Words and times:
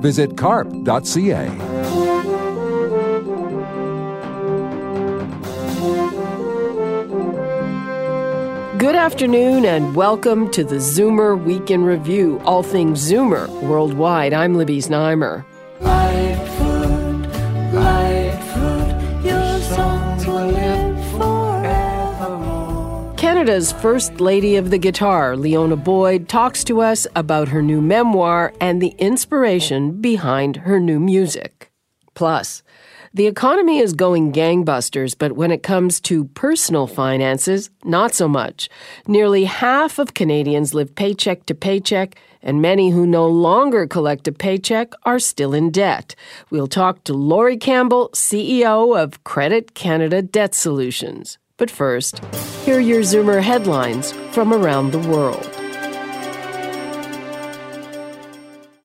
Visit 0.00 0.36
carp.ca. 0.36 1.48
Good 8.78 8.94
afternoon 8.94 9.64
and 9.64 9.96
welcome 9.96 10.50
to 10.50 10.62
the 10.62 10.76
Zoomer 10.76 11.42
Week 11.42 11.70
in 11.70 11.84
Review, 11.84 12.40
all 12.44 12.62
things 12.62 13.10
Zoomer 13.10 13.48
worldwide. 13.62 14.34
I'm 14.34 14.54
Libby 14.54 14.78
Znaimer. 14.78 15.44
Canada's 23.46 23.70
First 23.70 24.20
Lady 24.20 24.56
of 24.56 24.70
the 24.70 24.78
Guitar, 24.78 25.36
Liona 25.36 25.76
Boyd, 25.76 26.28
talks 26.28 26.64
to 26.64 26.80
us 26.80 27.06
about 27.14 27.46
her 27.46 27.62
new 27.62 27.80
memoir 27.80 28.52
and 28.60 28.82
the 28.82 28.92
inspiration 28.98 30.00
behind 30.00 30.56
her 30.56 30.80
new 30.80 30.98
music. 30.98 31.70
Plus, 32.14 32.64
the 33.14 33.28
economy 33.28 33.78
is 33.78 33.92
going 33.92 34.32
gangbusters, 34.32 35.14
but 35.16 35.36
when 35.36 35.52
it 35.52 35.62
comes 35.62 36.00
to 36.00 36.24
personal 36.24 36.88
finances, 36.88 37.70
not 37.84 38.14
so 38.14 38.26
much. 38.26 38.68
Nearly 39.06 39.44
half 39.44 40.00
of 40.00 40.14
Canadians 40.14 40.74
live 40.74 40.96
paycheck 40.96 41.46
to 41.46 41.54
paycheck, 41.54 42.16
and 42.42 42.60
many 42.60 42.90
who 42.90 43.06
no 43.06 43.28
longer 43.28 43.86
collect 43.86 44.26
a 44.26 44.32
paycheck 44.32 44.92
are 45.04 45.20
still 45.20 45.54
in 45.54 45.70
debt. 45.70 46.16
We'll 46.50 46.66
talk 46.66 47.04
to 47.04 47.14
Laurie 47.14 47.58
Campbell, 47.58 48.10
CEO 48.12 49.00
of 49.00 49.22
Credit 49.22 49.72
Canada 49.74 50.20
Debt 50.20 50.52
Solutions. 50.52 51.38
But 51.58 51.70
first, 51.70 52.22
here 52.66 52.76
are 52.76 52.80
your 52.80 53.00
Zoomer 53.00 53.42
headlines 53.42 54.12
from 54.32 54.52
around 54.52 54.90
the 54.90 54.98
world. 54.98 55.50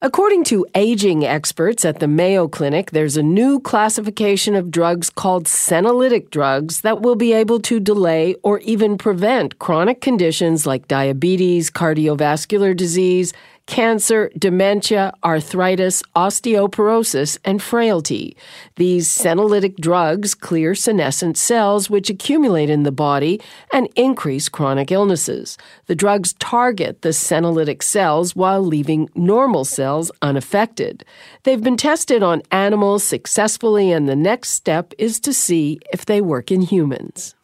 According 0.01 0.45
to 0.45 0.65
aging 0.73 1.25
experts 1.25 1.83
at 1.83 1.99
the 1.99 2.07
Mayo 2.07 2.47
Clinic, 2.47 2.91
there's 2.91 3.17
a 3.17 3.23
new 3.23 3.59
classification 3.59 4.55
of 4.55 4.71
drugs 4.71 5.09
called 5.09 5.45
senolytic 5.47 6.29
drugs 6.29 6.79
that 6.81 7.01
will 7.01 7.15
be 7.15 7.33
able 7.33 7.59
to 7.59 7.81
delay 7.81 8.35
or 8.41 8.59
even 8.59 8.97
prevent 8.97 9.59
chronic 9.59 9.99
conditions 9.99 10.65
like 10.65 10.87
diabetes, 10.87 11.69
cardiovascular 11.69 12.75
disease, 12.75 13.33
cancer, 13.71 14.29
dementia, 14.37 15.13
arthritis, 15.23 16.03
osteoporosis, 16.13 17.37
and 17.45 17.63
frailty. 17.63 18.35
These 18.75 19.07
senolytic 19.07 19.77
drugs 19.77 20.35
clear 20.35 20.75
senescent 20.75 21.37
cells 21.37 21.89
which 21.89 22.09
accumulate 22.09 22.69
in 22.69 22.83
the 22.83 22.91
body 22.91 23.39
and 23.71 23.87
increase 23.95 24.49
chronic 24.49 24.91
illnesses. 24.91 25.57
The 25.85 25.95
drugs 25.95 26.33
target 26.33 27.01
the 27.01 27.09
senolytic 27.09 27.81
cells 27.81 28.35
while 28.35 28.61
leaving 28.61 29.09
normal 29.15 29.63
cells 29.63 30.11
unaffected. 30.21 31.05
They've 31.43 31.63
been 31.63 31.77
tested 31.77 32.21
on 32.21 32.41
animals 32.51 33.05
successfully, 33.05 33.89
and 33.93 34.09
the 34.09 34.17
next 34.17 34.49
step 34.49 34.93
is 34.97 35.17
to 35.21 35.31
see 35.31 35.79
if 35.93 36.05
they 36.05 36.19
work 36.19 36.51
in 36.51 36.61
humans. 36.61 37.35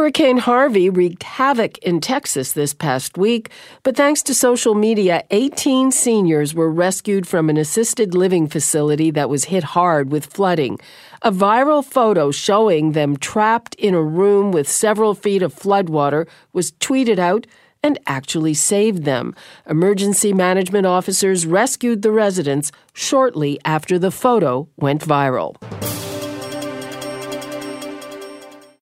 Hurricane 0.00 0.38
Harvey 0.38 0.88
wreaked 0.88 1.24
havoc 1.24 1.76
in 1.80 2.00
Texas 2.00 2.52
this 2.52 2.72
past 2.72 3.18
week, 3.18 3.50
but 3.82 3.94
thanks 3.94 4.22
to 4.22 4.32
social 4.32 4.74
media, 4.74 5.24
18 5.30 5.92
seniors 5.92 6.54
were 6.54 6.70
rescued 6.70 7.28
from 7.28 7.50
an 7.50 7.58
assisted 7.58 8.14
living 8.14 8.48
facility 8.48 9.10
that 9.10 9.28
was 9.28 9.44
hit 9.44 9.62
hard 9.62 10.10
with 10.10 10.24
flooding. 10.24 10.78
A 11.20 11.30
viral 11.30 11.84
photo 11.84 12.30
showing 12.30 12.92
them 12.92 13.18
trapped 13.18 13.74
in 13.74 13.92
a 13.92 14.02
room 14.02 14.52
with 14.52 14.66
several 14.66 15.14
feet 15.14 15.42
of 15.42 15.54
floodwater 15.54 16.26
was 16.54 16.72
tweeted 16.72 17.18
out 17.18 17.46
and 17.82 17.98
actually 18.06 18.54
saved 18.54 19.04
them. 19.04 19.34
Emergency 19.68 20.32
management 20.32 20.86
officers 20.86 21.44
rescued 21.44 22.00
the 22.00 22.10
residents 22.10 22.72
shortly 22.94 23.60
after 23.66 23.98
the 23.98 24.10
photo 24.10 24.66
went 24.78 25.02
viral. 25.02 25.56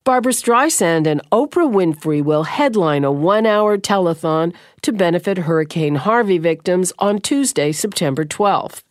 Barbra 0.08 0.32
Streisand 0.32 1.06
and 1.06 1.20
Oprah 1.30 1.70
Winfrey 1.70 2.24
will 2.24 2.44
headline 2.44 3.04
a 3.04 3.12
one 3.12 3.44
hour 3.44 3.76
telethon 3.76 4.54
to 4.80 4.90
benefit 4.90 5.36
Hurricane 5.36 5.96
Harvey 5.96 6.38
victims 6.38 6.94
on 6.98 7.18
Tuesday, 7.18 7.72
September 7.72 8.24
12th. 8.24 8.84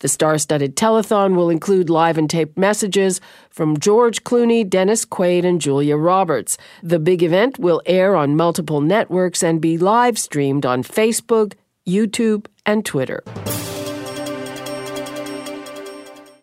The 0.00 0.08
star 0.08 0.36
studded 0.36 0.74
telethon 0.74 1.36
will 1.36 1.48
include 1.48 1.90
live 1.90 2.18
and 2.18 2.28
taped 2.28 2.58
messages 2.58 3.20
from 3.50 3.78
George 3.78 4.24
Clooney, 4.24 4.68
Dennis 4.68 5.04
Quaid, 5.04 5.44
and 5.44 5.60
Julia 5.60 5.96
Roberts. 5.96 6.58
The 6.82 6.98
big 6.98 7.22
event 7.22 7.56
will 7.60 7.80
air 7.86 8.16
on 8.16 8.34
multiple 8.34 8.80
networks 8.80 9.44
and 9.44 9.60
be 9.60 9.78
live 9.78 10.18
streamed 10.18 10.66
on 10.66 10.82
Facebook, 10.82 11.52
YouTube, 11.86 12.46
and 12.66 12.84
Twitter. 12.84 13.22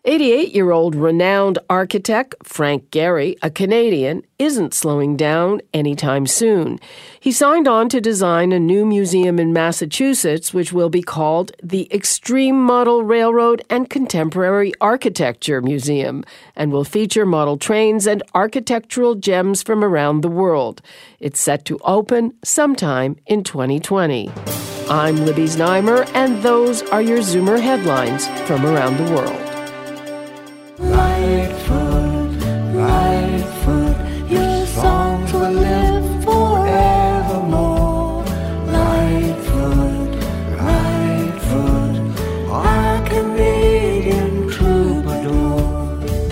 88 0.04 0.52
year 0.52 0.72
old 0.72 0.96
renowned 0.96 1.60
architect 1.70 2.34
Frank 2.42 2.90
Gehry, 2.90 3.36
a 3.40 3.48
Canadian, 3.48 4.24
isn't 4.36 4.74
slowing 4.74 5.16
down 5.16 5.60
anytime 5.72 6.26
soon. 6.26 6.80
He 7.20 7.30
signed 7.30 7.68
on 7.68 7.88
to 7.90 8.00
design 8.00 8.50
a 8.50 8.58
new 8.58 8.84
museum 8.84 9.38
in 9.38 9.52
Massachusetts, 9.52 10.52
which 10.52 10.72
will 10.72 10.90
be 10.90 11.02
called 11.02 11.52
the 11.62 11.86
Extreme 11.94 12.60
Model 12.60 13.04
Railroad 13.04 13.62
and 13.70 13.88
Contemporary 13.88 14.72
Architecture 14.80 15.62
Museum, 15.62 16.24
and 16.56 16.72
will 16.72 16.82
feature 16.82 17.24
model 17.24 17.56
trains 17.56 18.04
and 18.04 18.24
architectural 18.34 19.14
gems 19.14 19.62
from 19.62 19.84
around 19.84 20.22
the 20.22 20.28
world. 20.28 20.82
It's 21.20 21.40
set 21.40 21.64
to 21.66 21.78
open 21.84 22.34
sometime 22.42 23.18
in 23.26 23.44
2020. 23.44 24.32
I'm 24.90 25.24
Libby 25.24 25.44
Znaimer, 25.44 26.10
and 26.12 26.42
those 26.42 26.82
are 26.90 27.00
your 27.00 27.20
Zoomer 27.20 27.60
headlines 27.60 28.26
from 28.48 28.66
around 28.66 28.96
the 28.96 29.14
world. 29.14 29.51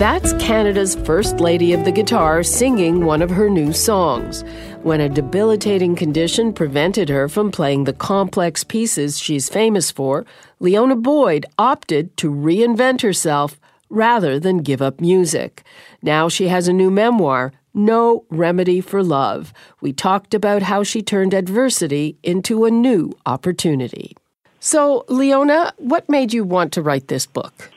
That's 0.01 0.33
Canada's 0.33 0.95
First 0.95 1.39
Lady 1.39 1.73
of 1.73 1.85
the 1.85 1.91
Guitar 1.91 2.41
singing 2.41 3.05
one 3.05 3.21
of 3.21 3.29
her 3.29 3.51
new 3.51 3.71
songs. 3.71 4.43
When 4.81 4.99
a 4.99 5.07
debilitating 5.07 5.95
condition 5.95 6.53
prevented 6.53 7.07
her 7.07 7.29
from 7.29 7.51
playing 7.51 7.83
the 7.83 7.93
complex 7.93 8.63
pieces 8.63 9.19
she's 9.19 9.47
famous 9.47 9.91
for, 9.91 10.25
Liona 10.59 10.99
Boyd 10.99 11.45
opted 11.59 12.17
to 12.17 12.31
reinvent 12.31 13.01
herself 13.01 13.60
rather 13.91 14.39
than 14.39 14.59
give 14.59 14.81
up 14.81 14.99
music. 14.99 15.63
Now 16.01 16.29
she 16.29 16.47
has 16.47 16.67
a 16.67 16.73
new 16.73 16.89
memoir, 16.89 17.51
No 17.73 18.25
Remedy 18.29 18.81
for 18.81 19.03
Love. 19.03 19.53
We 19.81 19.93
talked 19.93 20.33
about 20.33 20.63
how 20.63 20.83
she 20.83 21.03
turned 21.03 21.33
adversity 21.33 22.17
into 22.23 22.65
a 22.65 22.71
new 22.71 23.11
opportunity. 23.25 24.15
So, 24.59 25.05
Liona, 25.09 25.71
what 25.77 26.07
made 26.09 26.33
you 26.33 26.43
want 26.43 26.71
to 26.73 26.81
write 26.81 27.07
this 27.07 27.25
book? 27.25 27.71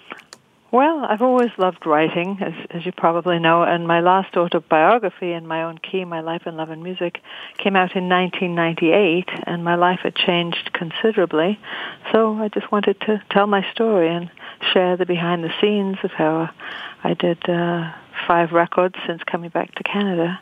Well, 0.74 1.06
I've 1.08 1.22
always 1.22 1.52
loved 1.56 1.86
writing, 1.86 2.38
as, 2.40 2.52
as 2.70 2.84
you 2.84 2.90
probably 2.90 3.38
know, 3.38 3.62
and 3.62 3.86
my 3.86 4.00
last 4.00 4.36
autobiography, 4.36 5.30
In 5.30 5.46
My 5.46 5.62
Own 5.62 5.78
Key, 5.78 6.04
My 6.04 6.18
Life 6.18 6.48
in 6.48 6.56
Love 6.56 6.70
and 6.70 6.82
Music, 6.82 7.20
came 7.58 7.76
out 7.76 7.94
in 7.94 8.08
1998, 8.08 9.28
and 9.46 9.62
my 9.62 9.76
life 9.76 10.00
had 10.02 10.16
changed 10.16 10.72
considerably. 10.72 11.60
So 12.10 12.34
I 12.42 12.48
just 12.48 12.72
wanted 12.72 13.00
to 13.02 13.22
tell 13.30 13.46
my 13.46 13.64
story 13.70 14.08
and 14.12 14.28
share 14.72 14.96
the 14.96 15.06
behind 15.06 15.44
the 15.44 15.52
scenes 15.60 15.98
of 16.02 16.10
how 16.10 16.50
I 17.04 17.14
did 17.14 17.48
uh, 17.48 17.92
five 18.26 18.50
records 18.50 18.96
since 19.06 19.22
coming 19.22 19.50
back 19.50 19.76
to 19.76 19.84
Canada, 19.84 20.40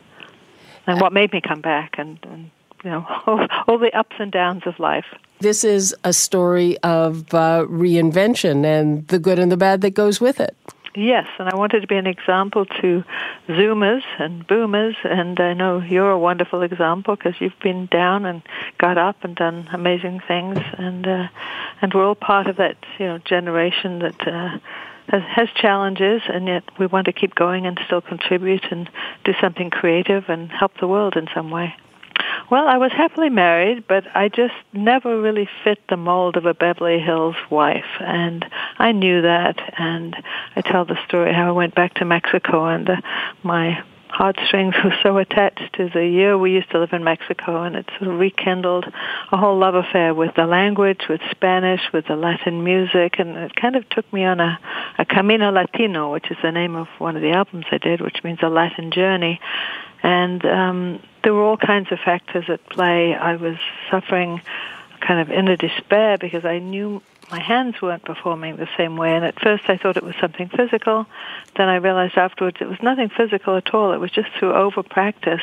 and 0.87 0.99
what 0.99 1.13
made 1.13 1.31
me 1.31 1.41
come 1.41 1.61
back, 1.61 1.99
and, 1.99 2.17
and 2.23 2.49
you 2.83 2.89
know 2.89 3.05
all, 3.27 3.45
all 3.67 3.77
the 3.77 3.95
ups 3.95 4.15
and 4.17 4.31
downs 4.31 4.63
of 4.65 4.79
life. 4.79 5.05
This 5.43 5.65
is 5.65 5.93
a 6.05 6.13
story 6.13 6.77
of 6.83 7.33
uh, 7.33 7.65
reinvention 7.67 8.63
and 8.63 9.05
the 9.09 9.19
good 9.19 9.39
and 9.39 9.51
the 9.51 9.57
bad 9.57 9.81
that 9.81 9.93
goes 9.93 10.21
with 10.21 10.39
it. 10.39 10.55
Yes, 10.95 11.27
and 11.37 11.49
I 11.49 11.55
wanted 11.57 11.81
to 11.81 11.87
be 11.87 11.97
an 11.97 12.07
example 12.07 12.65
to 12.65 13.03
Zoomers 13.49 14.03
and 14.19 14.47
Boomers, 14.47 14.95
and 15.03 15.37
I 15.41 15.51
know 15.53 15.81
you're 15.81 16.11
a 16.11 16.17
wonderful 16.17 16.61
example 16.61 17.17
because 17.17 17.33
you've 17.41 17.59
been 17.61 17.87
down 17.87 18.23
and 18.25 18.41
got 18.77 18.97
up 18.97 19.21
and 19.25 19.35
done 19.35 19.67
amazing 19.73 20.21
things, 20.25 20.59
and 20.77 21.05
uh, 21.05 21.27
and 21.81 21.93
we're 21.93 22.05
all 22.05 22.15
part 22.15 22.47
of 22.47 22.55
that 22.55 22.77
you 22.97 23.05
know 23.05 23.17
generation 23.17 23.99
that. 23.99 24.25
Uh, 24.25 24.57
has, 25.09 25.21
has 25.23 25.49
challenges, 25.61 26.21
and 26.29 26.47
yet 26.47 26.63
we 26.79 26.85
want 26.85 27.07
to 27.07 27.11
keep 27.11 27.35
going 27.35 27.65
and 27.65 27.77
still 27.85 27.99
contribute 27.99 28.63
and 28.71 28.89
do 29.25 29.33
something 29.41 29.69
creative 29.69 30.29
and 30.29 30.49
help 30.49 30.71
the 30.79 30.87
world 30.87 31.17
in 31.17 31.27
some 31.35 31.51
way. 31.51 31.75
Well, 32.49 32.67
I 32.67 32.77
was 32.77 32.91
happily 32.91 33.29
married, 33.29 33.85
but 33.87 34.03
I 34.15 34.29
just 34.29 34.53
never 34.73 35.19
really 35.21 35.47
fit 35.63 35.79
the 35.89 35.97
mold 35.97 36.37
of 36.37 36.45
a 36.45 36.53
Beverly 36.53 36.99
Hills 36.99 37.35
wife, 37.49 37.99
and 37.99 38.45
I 38.77 38.91
knew 38.91 39.21
that. 39.21 39.57
And 39.77 40.15
I 40.55 40.61
tell 40.61 40.85
the 40.85 40.97
story 41.07 41.33
how 41.33 41.47
I 41.47 41.51
went 41.51 41.75
back 41.75 41.95
to 41.95 42.05
Mexico, 42.05 42.65
and 42.65 42.89
uh, 42.89 42.95
my 43.43 43.83
heartstrings 44.13 44.75
were 44.83 44.95
so 45.01 45.17
attached 45.17 45.73
to 45.73 45.89
the 45.89 46.05
year 46.05 46.37
we 46.37 46.51
used 46.51 46.69
to 46.71 46.79
live 46.79 46.93
in 46.93 47.03
Mexico, 47.03 47.63
and 47.63 47.75
it 47.75 47.89
sort 47.97 48.11
of 48.11 48.19
rekindled 48.19 48.85
a 49.31 49.37
whole 49.37 49.57
love 49.57 49.75
affair 49.75 50.13
with 50.13 50.31
the 50.35 50.45
language, 50.45 51.01
with 51.09 51.21
Spanish, 51.31 51.81
with 51.91 52.05
the 52.07 52.15
Latin 52.15 52.63
music, 52.63 53.15
and 53.17 53.35
it 53.35 53.55
kind 53.55 53.75
of 53.75 53.87
took 53.89 54.11
me 54.13 54.23
on 54.23 54.39
a, 54.39 54.59
a 54.97 55.05
Camino 55.05 55.51
Latino, 55.51 56.11
which 56.11 56.29
is 56.29 56.37
the 56.43 56.51
name 56.51 56.75
of 56.75 56.87
one 56.99 57.15
of 57.15 57.21
the 57.21 57.31
albums 57.31 57.65
I 57.71 57.77
did, 57.77 58.01
which 58.01 58.23
means 58.23 58.39
a 58.41 58.49
Latin 58.49 58.91
journey. 58.91 59.39
And 60.03 60.45
um, 60.45 61.03
there 61.23 61.33
were 61.33 61.43
all 61.43 61.57
kinds 61.57 61.91
of 61.91 61.99
factors 61.99 62.45
at 62.49 62.63
play. 62.69 63.15
I 63.15 63.35
was 63.37 63.55
suffering 63.89 64.41
kind 64.99 65.19
of 65.19 65.31
inner 65.31 65.55
despair 65.55 66.17
because 66.17 66.45
I 66.45 66.59
knew 66.59 67.01
my 67.31 67.41
hands 67.41 67.81
weren't 67.81 68.03
performing 68.03 68.57
the 68.57 68.67
same 68.77 68.97
way. 68.97 69.15
And 69.15 69.25
at 69.25 69.41
first 69.41 69.63
I 69.67 69.77
thought 69.77 69.97
it 69.97 70.03
was 70.03 70.15
something 70.19 70.49
physical. 70.49 71.05
Then 71.55 71.69
I 71.69 71.77
realized 71.77 72.17
afterwards 72.17 72.57
it 72.59 72.67
was 72.67 72.77
nothing 72.83 73.09
physical 73.09 73.55
at 73.55 73.73
all. 73.73 73.93
It 73.93 73.99
was 73.99 74.11
just 74.11 74.29
through 74.37 74.53
over 74.53 74.83
practice. 74.83 75.41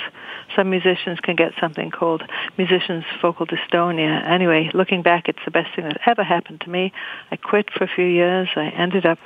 Some 0.54 0.70
musicians 0.70 1.20
can 1.20 1.36
get 1.36 1.52
something 1.60 1.90
called 1.90 2.22
musicians 2.58 3.04
focal 3.20 3.46
dystonia. 3.46 4.24
Anyway, 4.26 4.70
looking 4.74 5.02
back, 5.02 5.28
it's 5.28 5.44
the 5.44 5.50
best 5.50 5.74
thing 5.74 5.84
that 5.84 6.00
ever 6.06 6.22
happened 6.22 6.60
to 6.62 6.70
me. 6.70 6.92
I 7.30 7.36
quit 7.36 7.70
for 7.70 7.84
a 7.84 7.88
few 7.88 8.06
years. 8.06 8.48
I 8.56 8.66
ended 8.68 9.06
up 9.06 9.18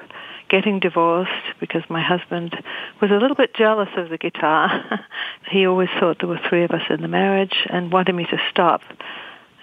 getting 0.54 0.78
divorced 0.78 1.32
because 1.58 1.82
my 1.88 2.00
husband 2.00 2.54
was 3.00 3.10
a 3.10 3.14
little 3.14 3.34
bit 3.34 3.52
jealous 3.54 3.88
of 3.96 4.08
the 4.08 4.16
guitar. 4.16 5.04
he 5.50 5.66
always 5.66 5.88
thought 5.98 6.18
there 6.20 6.28
were 6.28 6.38
three 6.48 6.62
of 6.62 6.70
us 6.70 6.82
in 6.90 7.02
the 7.02 7.08
marriage 7.08 7.66
and 7.70 7.90
wanted 7.90 8.14
me 8.14 8.24
to 8.24 8.38
stop. 8.50 8.80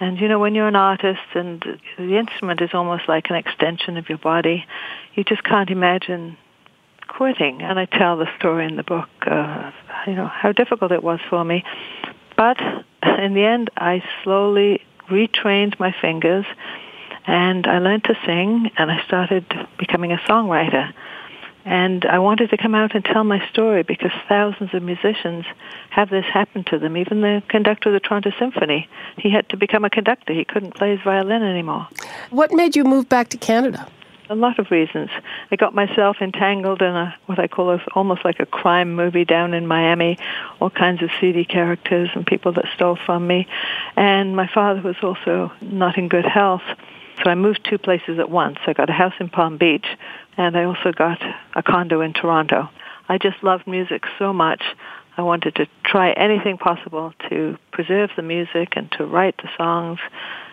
And 0.01 0.19
you 0.19 0.27
know, 0.27 0.37
when 0.37 0.53
you're 0.53 0.67
an 0.67 0.75
artist 0.75 1.21
and 1.33 1.63
the 1.97 2.17
instrument 2.17 2.59
is 2.59 2.71
almost 2.73 3.03
like 3.07 3.29
an 3.29 3.37
extension 3.37 3.95
of 3.95 4.09
your 4.09 4.17
body, 4.17 4.65
you 5.15 5.23
just 5.23 5.45
can't 5.45 5.69
imagine 5.69 6.35
quitting. 7.07 7.61
And 7.61 7.79
I 7.79 7.85
tell 7.85 8.17
the 8.17 8.27
story 8.37 8.65
in 8.65 8.75
the 8.75 8.83
book, 8.83 9.07
uh, 9.25 9.71
you 10.05 10.15
know, 10.15 10.27
how 10.27 10.51
difficult 10.51 10.91
it 10.91 11.01
was 11.01 11.21
for 11.29 11.45
me. 11.45 11.63
But 12.35 12.59
in 13.03 13.33
the 13.33 13.45
end, 13.45 13.69
I 13.77 14.03
slowly 14.25 14.81
retrained 15.09 15.79
my 15.79 15.95
fingers 16.01 16.45
and 17.25 17.67
I 17.67 17.79
learned 17.79 18.03
to 18.05 18.15
sing 18.25 18.71
and 18.77 18.91
I 18.91 19.03
started 19.05 19.45
becoming 19.77 20.11
a 20.11 20.17
songwriter. 20.17 20.93
And 21.63 22.05
I 22.05 22.17
wanted 22.17 22.49
to 22.49 22.57
come 22.57 22.73
out 22.73 22.95
and 22.95 23.05
tell 23.05 23.23
my 23.23 23.47
story 23.49 23.83
because 23.83 24.11
thousands 24.27 24.73
of 24.73 24.81
musicians 24.81 25.45
have 25.91 26.09
this 26.09 26.25
happen 26.25 26.63
to 26.65 26.79
them. 26.79 26.97
Even 26.97 27.21
the 27.21 27.43
conductor 27.49 27.89
of 27.89 27.93
the 27.93 27.99
Toronto 27.99 28.31
Symphony, 28.39 28.89
he 29.17 29.29
had 29.29 29.47
to 29.49 29.57
become 29.57 29.85
a 29.85 29.89
conductor. 29.89 30.33
He 30.33 30.43
couldn't 30.43 30.73
play 30.73 30.91
his 30.91 31.01
violin 31.01 31.43
anymore. 31.43 31.87
What 32.31 32.51
made 32.51 32.75
you 32.75 32.83
move 32.83 33.07
back 33.07 33.29
to 33.29 33.37
Canada? 33.37 33.87
A 34.29 34.35
lot 34.35 34.57
of 34.59 34.71
reasons. 34.71 35.09
I 35.51 35.55
got 35.55 35.75
myself 35.75 36.17
entangled 36.21 36.81
in 36.81 36.95
a 36.95 37.13
what 37.25 37.37
I 37.37 37.47
call 37.47 37.69
a, 37.71 37.83
almost 37.93 38.23
like 38.23 38.39
a 38.39 38.45
crime 38.45 38.95
movie 38.95 39.25
down 39.25 39.53
in 39.53 39.67
Miami, 39.67 40.17
all 40.61 40.69
kinds 40.69 41.03
of 41.03 41.09
seedy 41.19 41.43
characters 41.43 42.09
and 42.15 42.25
people 42.25 42.53
that 42.53 42.65
stole 42.73 42.97
from 43.05 43.27
me. 43.27 43.45
And 43.97 44.35
my 44.35 44.47
father 44.47 44.81
was 44.81 44.95
also 45.03 45.51
not 45.61 45.97
in 45.97 46.07
good 46.07 46.25
health. 46.25 46.63
So 47.23 47.29
I 47.29 47.35
moved 47.35 47.67
two 47.69 47.77
places 47.77 48.19
at 48.19 48.29
once. 48.29 48.57
I 48.65 48.73
got 48.73 48.89
a 48.89 48.93
house 48.93 49.13
in 49.19 49.29
Palm 49.29 49.57
Beach, 49.57 49.85
and 50.37 50.57
I 50.57 50.63
also 50.63 50.91
got 50.91 51.21
a 51.55 51.61
condo 51.61 52.01
in 52.01 52.13
Toronto. 52.13 52.69
I 53.09 53.17
just 53.17 53.43
loved 53.43 53.67
music 53.67 54.03
so 54.17 54.33
much. 54.33 54.63
I 55.17 55.21
wanted 55.21 55.55
to 55.55 55.67
try 55.83 56.11
anything 56.13 56.57
possible 56.57 57.13
to 57.29 57.57
preserve 57.71 58.11
the 58.15 58.21
music 58.21 58.73
and 58.75 58.91
to 58.93 59.05
write 59.05 59.37
the 59.37 59.49
songs 59.57 59.99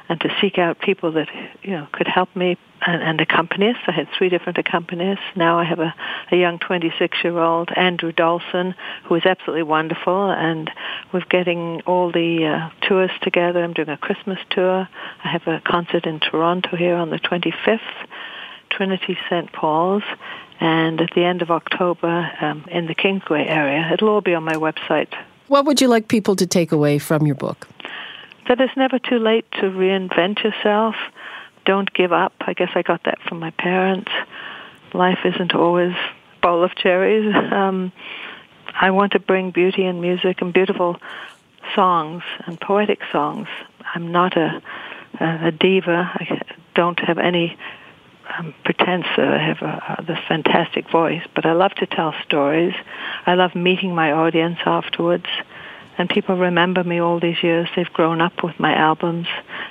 and 0.09 0.21
to 0.21 0.29
seek 0.41 0.59
out 0.59 0.79
people 0.79 1.13
that 1.13 1.29
you 1.63 1.71
know 1.71 1.87
could 1.93 2.09
help 2.09 2.35
me 2.35 2.57
and, 2.87 3.03
and 3.03 3.21
accompanists. 3.21 3.83
I 3.87 3.93
had 3.93 4.09
three 4.17 4.29
different 4.29 4.59
accompanists. 4.59 5.37
Now 5.37 5.59
I 5.59 5.65
have 5.65 5.81
a, 5.81 5.95
a 6.31 6.37
young 6.37 6.59
26-year-old 6.59 7.71
Andrew 7.77 8.13
Dawson, 8.13 8.75
who 9.05 9.15
is 9.17 9.25
absolutely 9.25 9.65
wonderful, 9.65 10.31
and 10.31 10.71
we're 11.13 11.25
getting 11.29 11.83
all 11.83 12.13
the 12.13 12.47
uh, 12.47 12.87
tours 12.87 13.11
together. 13.23 13.63
I'm 13.63 13.73
doing 13.73 13.89
a 13.89 13.97
Christmas 13.97 14.39
tour. 14.51 14.89
I 15.25 15.29
have 15.29 15.47
a 15.47 15.61
concert 15.65 16.07
in 16.07 16.21
Toronto 16.21 16.77
here 16.77 16.95
on 16.95 17.11
the 17.11 17.19
25th, 17.19 17.81
Trinity 18.71 19.19
St. 19.29 19.53
Paul's, 19.53 20.05
and 20.61 21.01
at 21.01 21.11
the 21.15 21.25
end 21.25 21.43
of 21.43 21.51
October 21.51 22.31
um, 22.41 22.65
in 22.71 22.87
the 22.87 22.95
Kingsway 22.95 23.47
area. 23.47 23.91
It'll 23.93 24.09
all 24.09 24.21
be 24.21 24.35
on 24.35 24.45
my 24.45 24.55
website. 24.55 25.13
What 25.49 25.65
would 25.65 25.81
you 25.81 25.89
like 25.89 26.09
people 26.09 26.37
to 26.37 26.47
take 26.47 26.73
away 26.73 26.99
from 26.99 27.27
your 27.27 27.37
book? 27.37 27.69
That 28.49 28.61
it's 28.61 28.77
never 28.77 28.99
too 28.99 29.19
late 29.19 29.45
to 29.61 29.71
reinvent 29.71 30.43
yourself. 30.43 30.97
Don't 31.67 31.93
give 31.93 32.13
up. 32.13 32.33
I 32.41 32.55
guess 32.55 32.71
I 32.75 32.83
got 32.83 33.05
that 33.05 33.21
from 33.21 33.39
my 33.39 33.51
parents. 33.51 34.11
Life 34.95 35.19
isn't 35.25 35.55
always 35.55 35.93
a 35.93 36.41
bowl 36.41 36.65
of 36.65 36.75
cherries. 36.75 37.35
Um, 37.53 37.93
I 38.81 38.91
want 38.93 39.13
to 39.13 39.19
bring 39.19 39.51
beauty 39.51 39.85
and 39.85 40.01
music 40.01 40.41
and 40.41 40.53
beautiful 40.53 41.01
songs 41.75 42.23
and 42.47 42.61
poetic 42.61 43.01
songs. 43.11 43.49
I'm 43.95 44.13
not 44.13 44.37
a, 44.37 44.63
a, 45.19 45.49
a 45.49 45.51
diva. 45.51 46.11
I 46.15 46.43
don't 46.75 47.01
have 47.01 47.19
any 47.19 47.57
um, 48.37 48.55
pretense 48.65 49.07
that 49.17 49.27
I 49.27 49.39
have 49.39 49.63
a, 49.63 49.97
a, 49.99 50.05
this 50.05 50.19
fantastic 50.29 50.89
voice, 50.91 51.23
but 51.35 51.45
I 51.45 51.53
love 51.53 51.75
to 51.77 51.87
tell 51.87 52.15
stories. 52.25 52.75
I 53.27 53.35
love 53.35 53.55
meeting 53.55 53.95
my 53.95 54.13
audience 54.13 54.59
afterwards. 54.65 55.27
And 55.99 56.09
people 56.09 56.37
remember 56.37 56.85
me 56.85 57.01
all 57.01 57.19
these 57.19 57.43
years. 57.43 57.69
They've 57.75 57.93
grown 57.93 58.21
up 58.21 58.45
with 58.45 58.59
my 58.59 58.75
albums. 58.75 59.27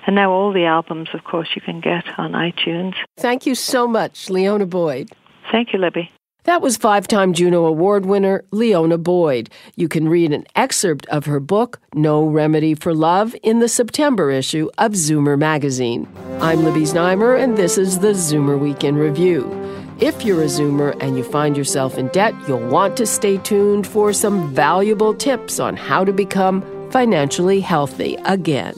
And 0.05 0.15
now 0.15 0.29
all 0.31 0.51
the 0.51 0.65
albums, 0.65 1.09
of 1.13 1.23
course, 1.23 1.49
you 1.55 1.61
can 1.61 1.79
get 1.79 2.03
on 2.17 2.33
iTunes. 2.33 2.95
Thank 3.17 3.45
you 3.45 3.55
so 3.55 3.87
much, 3.87 4.27
Liona 4.27 4.69
Boyd. 4.69 5.09
Thank 5.51 5.71
you, 5.71 5.79
Libby. 5.79 6.11
That 6.43 6.61
was 6.61 6.77
five 6.77 7.09
time 7.09 7.33
Juno 7.33 7.65
Award 7.65 8.05
winner 8.05 8.45
Liona 8.53 9.01
Boyd. 9.01 9.49
You 9.75 9.89
can 9.89 10.07
read 10.07 10.31
an 10.31 10.45
excerpt 10.55 11.05
of 11.07 11.25
her 11.25 11.41
book, 11.41 11.81
No 11.93 12.25
Remedy 12.25 12.73
for 12.73 12.93
Love, 12.93 13.35
in 13.43 13.59
the 13.59 13.67
September 13.67 14.31
issue 14.31 14.69
of 14.77 14.93
Zoomer 14.93 15.37
magazine. 15.37 16.07
I'm 16.39 16.63
Libby 16.63 16.83
Znaimer, 16.83 17.37
and 17.37 17.57
this 17.57 17.77
is 17.77 17.99
the 17.99 18.13
Zoomer 18.13 18.57
Week 18.57 18.85
in 18.85 18.95
Review. 18.95 19.66
If 19.99 20.23
you're 20.23 20.43
a 20.43 20.45
Zoomer 20.45 20.95
and 20.99 21.17
you 21.17 21.23
find 21.23 21.57
yourself 21.57 21.97
in 21.97 22.09
debt, 22.09 22.35
you'll 22.47 22.67
want 22.67 22.95
to 22.97 23.07
stay 23.07 23.39
tuned 23.39 23.87
for 23.87 24.13
some 24.13 24.53
valuable 24.53 25.11
tips 25.15 25.59
on 25.59 25.75
how 25.75 26.05
to 26.05 26.13
become 26.13 26.61
financially 26.91 27.59
healthy 27.61 28.15
again. 28.25 28.75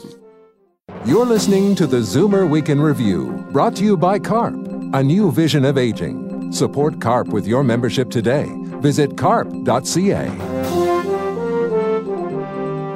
You're 1.04 1.26
listening 1.26 1.76
to 1.76 1.88
the 1.88 1.98
Zoomer 1.98 2.50
Week 2.50 2.70
in 2.70 2.80
Review, 2.80 3.46
brought 3.52 3.76
to 3.78 3.84
you 3.84 3.98
by 3.98 4.18
CARP, 4.18 4.56
a 4.94 5.04
new 5.04 5.30
vision 5.30 5.66
of 5.66 5.78
aging. 5.78 6.54
Support 6.54 7.02
CARP 7.02 7.28
with 7.28 7.46
your 7.46 7.66
membership 7.66 8.10
today. 8.10 8.48
Visit 8.80 9.18
carp.ca. 9.18 10.30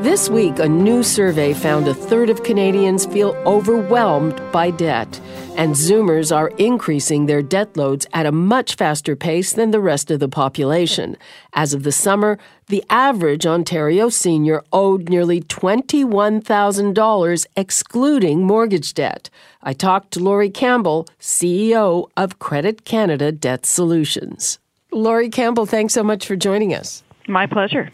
This 0.01 0.29
week, 0.29 0.59
a 0.59 0.69
new 0.69 1.03
survey 1.03 1.53
found 1.53 1.89
a 1.89 1.93
third 1.93 2.29
of 2.29 2.43
Canadians 2.43 3.05
feel 3.05 3.35
overwhelmed 3.45 4.41
by 4.53 4.69
debt, 4.71 5.19
and 5.55 5.75
Zoomers 5.75 6.35
are 6.35 6.49
increasing 6.57 7.25
their 7.25 7.41
debt 7.41 7.77
loads 7.77 8.05
at 8.13 8.25
a 8.25 8.31
much 8.31 8.75
faster 8.75 9.15
pace 9.15 9.53
than 9.53 9.71
the 9.71 9.79
rest 9.79 10.11
of 10.11 10.19
the 10.19 10.27
population. 10.27 11.15
As 11.53 11.73
of 11.73 11.83
the 11.83 11.91
summer, 11.91 12.37
the 12.67 12.83
average 12.89 13.45
Ontario 13.45 14.09
senior 14.09 14.63
owed 14.71 15.09
nearly 15.09 15.41
$21,000, 15.41 17.45
excluding 17.55 18.43
mortgage 18.43 18.93
debt. 18.93 19.29
I 19.61 19.73
talked 19.73 20.11
to 20.11 20.19
Laurie 20.19 20.49
Campbell, 20.49 21.07
CEO 21.19 22.09
of 22.17 22.39
Credit 22.39 22.85
Canada 22.85 23.31
Debt 23.31 23.65
Solutions. 23.65 24.59
Laurie 24.91 25.29
Campbell, 25.29 25.65
thanks 25.65 25.93
so 25.93 26.03
much 26.03 26.25
for 26.25 26.35
joining 26.35 26.73
us. 26.73 27.03
My 27.27 27.47
pleasure. 27.47 27.89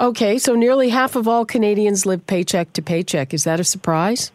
Okay, 0.00 0.38
so 0.38 0.54
nearly 0.54 0.88
half 0.88 1.14
of 1.14 1.28
all 1.28 1.44
Canadians 1.44 2.06
live 2.06 2.26
paycheck 2.26 2.72
to 2.72 2.82
paycheck. 2.82 3.34
Is 3.34 3.44
that 3.44 3.60
a 3.60 3.64
surprise? 3.64 4.32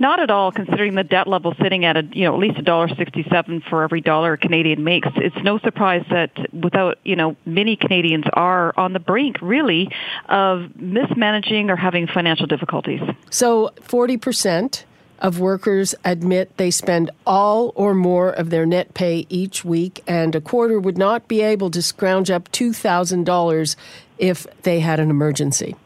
Not 0.00 0.18
at 0.18 0.30
all, 0.30 0.50
considering 0.50 0.94
the 0.94 1.04
debt 1.04 1.28
level 1.28 1.54
sitting 1.62 1.84
at 1.84 1.94
a 1.96 2.02
you 2.12 2.24
know 2.24 2.32
at 2.32 2.40
least 2.40 2.58
a 2.58 2.62
dollar 2.62 2.88
sixty-seven 2.88 3.62
for 3.68 3.82
every 3.82 4.00
dollar 4.00 4.32
a 4.32 4.38
Canadian 4.38 4.82
makes. 4.82 5.08
It's 5.16 5.36
no 5.44 5.58
surprise 5.58 6.04
that 6.10 6.32
without 6.54 6.98
you 7.04 7.16
know 7.16 7.36
many 7.44 7.76
Canadians 7.76 8.24
are 8.32 8.72
on 8.78 8.94
the 8.94 8.98
brink 8.98 9.36
really 9.42 9.90
of 10.26 10.74
mismanaging 10.74 11.68
or 11.68 11.76
having 11.76 12.06
financial 12.06 12.46
difficulties. 12.46 13.02
So 13.28 13.72
forty 13.82 14.16
percent 14.16 14.86
of 15.18 15.38
workers 15.38 15.94
admit 16.02 16.56
they 16.56 16.70
spend 16.70 17.10
all 17.26 17.72
or 17.74 17.94
more 17.94 18.30
of 18.30 18.48
their 18.48 18.64
net 18.64 18.94
pay 18.94 19.26
each 19.28 19.66
week, 19.66 20.02
and 20.06 20.34
a 20.34 20.40
quarter 20.40 20.80
would 20.80 20.96
not 20.96 21.28
be 21.28 21.42
able 21.42 21.70
to 21.70 21.82
scrounge 21.82 22.30
up 22.30 22.50
$2,000 22.52 23.76
if 24.16 24.46
they 24.62 24.80
had 24.80 24.98
an 24.98 25.10
emergency. 25.10 25.76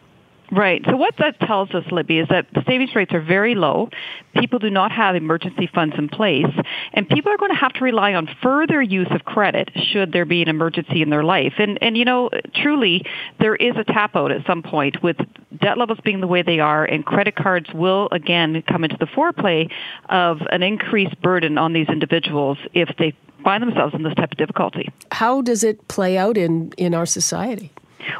Right. 0.52 0.82
So 0.88 0.96
what 0.96 1.14
that 1.18 1.40
tells 1.40 1.70
us, 1.70 1.84
Libby, 1.90 2.18
is 2.18 2.28
that 2.28 2.46
the 2.52 2.62
savings 2.66 2.94
rates 2.94 3.12
are 3.12 3.20
very 3.20 3.54
low. 3.54 3.88
People 4.36 4.58
do 4.58 4.68
not 4.68 4.92
have 4.92 5.16
emergency 5.16 5.68
funds 5.74 5.94
in 5.96 6.08
place, 6.08 6.52
and 6.92 7.08
people 7.08 7.32
are 7.32 7.38
going 7.38 7.50
to 7.50 7.56
have 7.56 7.72
to 7.74 7.84
rely 7.84 8.14
on 8.14 8.28
further 8.42 8.82
use 8.82 9.08
of 9.10 9.24
credit 9.24 9.70
should 9.74 10.12
there 10.12 10.26
be 10.26 10.42
an 10.42 10.48
emergency 10.48 11.02
in 11.02 11.10
their 11.10 11.24
life. 11.24 11.54
And 11.58 11.78
and 11.82 11.96
you 11.96 12.04
know, 12.04 12.30
truly, 12.54 13.04
there 13.40 13.56
is 13.56 13.74
a 13.76 13.84
tap 13.84 14.16
out 14.16 14.32
at 14.32 14.46
some 14.46 14.62
point 14.62 15.02
with 15.02 15.16
debt 15.60 15.78
levels 15.78 15.98
being 16.04 16.20
the 16.20 16.26
way 16.26 16.42
they 16.42 16.60
are, 16.60 16.84
and 16.84 17.06
credit 17.06 17.36
cards 17.36 17.72
will 17.72 18.08
again 18.12 18.62
come 18.68 18.84
into 18.84 18.96
the 18.98 19.06
foreplay 19.06 19.70
of 20.10 20.40
an 20.50 20.62
increased 20.62 21.20
burden 21.22 21.56
on 21.56 21.72
these 21.72 21.88
individuals 21.88 22.58
if 22.74 22.90
they 22.98 23.16
find 23.42 23.62
themselves 23.62 23.94
in 23.94 24.02
this 24.02 24.14
type 24.14 24.32
of 24.32 24.38
difficulty. 24.38 24.90
How 25.10 25.42
does 25.42 25.64
it 25.64 25.88
play 25.88 26.18
out 26.18 26.36
in 26.36 26.72
in 26.76 26.94
our 26.94 27.06
society? 27.06 27.72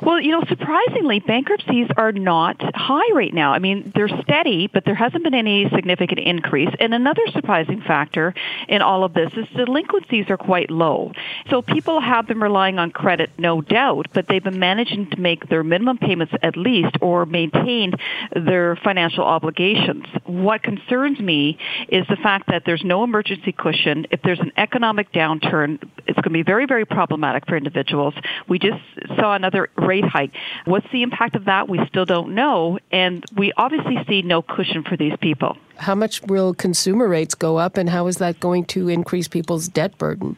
Well, 0.03 0.21
you 0.21 0.31
know, 0.31 0.43
surprisingly, 0.49 1.21
bankruptcies 1.21 1.88
are 1.97 2.12
not 2.12 2.61
high 2.75 3.12
right 3.14 3.33
now. 3.33 3.53
I 3.53 3.59
mean, 3.59 3.93
they're 3.95 4.09
steady, 4.23 4.69
but 4.73 4.85
there 4.85 4.95
hasn't 4.95 5.25
been 5.25 5.35
any 5.35 5.69
significant 5.75 6.21
increase. 6.21 6.71
And 6.79 6.95
another 6.95 7.23
surprising 7.33 7.83
factor 7.83 8.35
in 8.69 8.83
all 8.83 9.05
of 9.05 9.14
this 9.14 9.33
is 9.35 9.47
delinquencies 9.57 10.26
are 10.31 10.37
quite 10.37 10.71
low. 10.71 11.12
So 11.50 11.62
people 11.62 12.00
have 12.00 12.26
been 12.26 12.41
relying 12.41 12.79
on 12.79 12.91
credit, 12.91 13.31
no 13.38 13.61
doubt, 13.61 14.09
but 14.12 14.26
they've 14.29 14.43
been 14.43 14.59
managing 14.59 15.11
to 15.11 15.21
make 15.21 15.49
their 15.49 15.62
minimum 15.62 15.99
payments 15.99 16.33
at 16.43 16.57
least 16.57 16.97
or 17.00 17.26
maintain 17.26 17.93
their 18.35 18.76
financial 18.76 19.25
obligations. 19.25 20.05
What 20.25 20.62
concerns 20.62 21.21
me 21.21 21.59
is 21.88 22.07
the 22.09 22.17
fact 22.17 22.49
that 22.49 22.64
there's 22.64 22.85
no 22.85 23.05
emergency 23.05 23.53
cushion. 23.53 24.07
If 24.11 24.23
there's 24.23 24.41
an 24.41 24.53
economic 24.57 25.12
downturn, 25.12 25.83
it's 26.07 26.17
going 26.17 26.25
to 26.25 26.31
be 26.31 26.43
very, 26.43 26.67
very 26.67 26.85
problematic 26.85 27.47
for 27.47 27.57
individuals. 27.57 28.14
We 28.49 28.59
just 28.59 28.81
saw 29.17 29.35
another 29.35 29.69
rate 29.76 30.04
hike. 30.04 30.33
What's 30.64 30.87
the 30.93 31.02
impact 31.02 31.37
of 31.37 31.47
that? 31.47 31.69
We 31.69 31.85
still 31.87 32.04
don't 32.04 32.35
know. 32.35 32.78
And 32.90 33.25
we 33.37 33.52
obviously 33.57 33.97
see 34.09 34.23
no 34.23 34.43
cushion 34.43 34.83
for 34.83 34.97
these 34.97 35.14
people. 35.21 35.57
How 35.76 35.95
much 35.95 36.23
will 36.23 36.54
consumer 36.54 37.09
rates 37.09 37.35
go 37.35 37.57
up, 37.57 37.76
and 37.76 37.90
how 37.90 38.07
is 38.07 38.19
that 38.19 38.38
going 38.40 38.64
to 38.66 38.88
increase 38.88 39.26
people's 39.26 39.69
debt 39.69 39.99
burden? 39.99 40.37